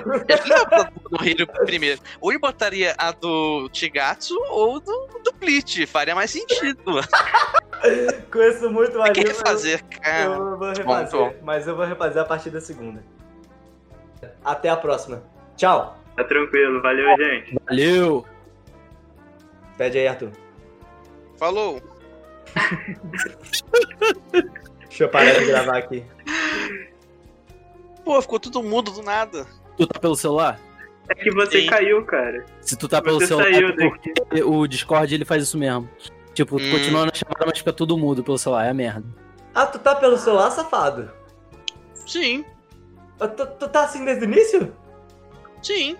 [1.26, 2.00] Hero primeiro.
[2.20, 5.86] Ou ele botaria a do Chigatsu ou do, do Bleach.
[5.86, 6.78] Faria mais sentido.
[8.30, 10.24] Conheço muito o Tem que refazer, cara.
[10.24, 11.34] Eu vou Bom, refazer, bom.
[11.42, 13.02] mas eu vou refazer a partir da segunda.
[14.44, 15.22] Até a próxima.
[15.56, 15.98] Tchau.
[16.16, 17.56] Tá tranquilo, valeu, gente.
[17.66, 18.24] Valeu!
[19.78, 20.30] Pede aí, Arthur.
[21.40, 21.80] Falou.
[24.86, 26.04] Deixa eu parar de gravar aqui.
[28.04, 29.46] Pô, ficou tudo mudo do nada.
[29.78, 30.60] Tu tá pelo celular?
[31.08, 31.66] É que você Sim.
[31.66, 32.44] caiu, cara.
[32.60, 34.12] Se tu tá pelo Você celular, saiu é porque
[34.44, 35.88] o Discord ele faz isso mesmo.
[36.34, 36.70] Tipo, tu Hum.
[36.72, 39.06] continua na chamada, mas fica tudo mudo pelo celular, é merda.
[39.54, 41.10] Ah, tu tá pelo celular, safado?
[42.06, 42.44] Sim,
[43.18, 44.72] Ah, Tu, tu tá assim desde o início?
[45.62, 45.96] sim.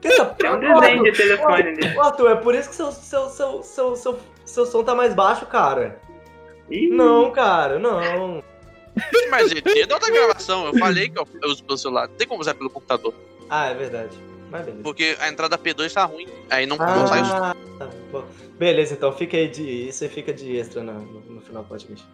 [0.00, 1.96] Tem um desenho de telefone ali.
[1.96, 5.14] Ô, Arthur, é por isso que seu, seu, seu, seu, seu, seu som tá mais
[5.14, 6.00] baixo, cara.
[6.70, 8.42] Ih, Não, cara, não.
[9.30, 12.08] Mas gente, da outra gravação, eu falei que eu uso pelo celular.
[12.08, 13.12] Não tem como usar pelo computador.
[13.50, 14.16] Ah, é verdade.
[14.50, 14.82] Mas beleza.
[14.82, 16.28] Porque a entrada P2 tá ruim.
[16.48, 17.34] Aí não, não sai o som.
[17.34, 18.24] Ah, tá bom.
[18.56, 19.88] Beleza, então fica aí de.
[19.88, 22.06] Isso aí fica de extra no, no, no final do podcast.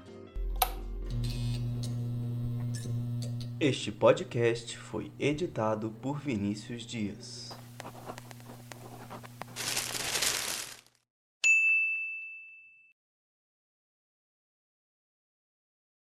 [3.62, 7.50] Este podcast foi editado por Vinícius Dias.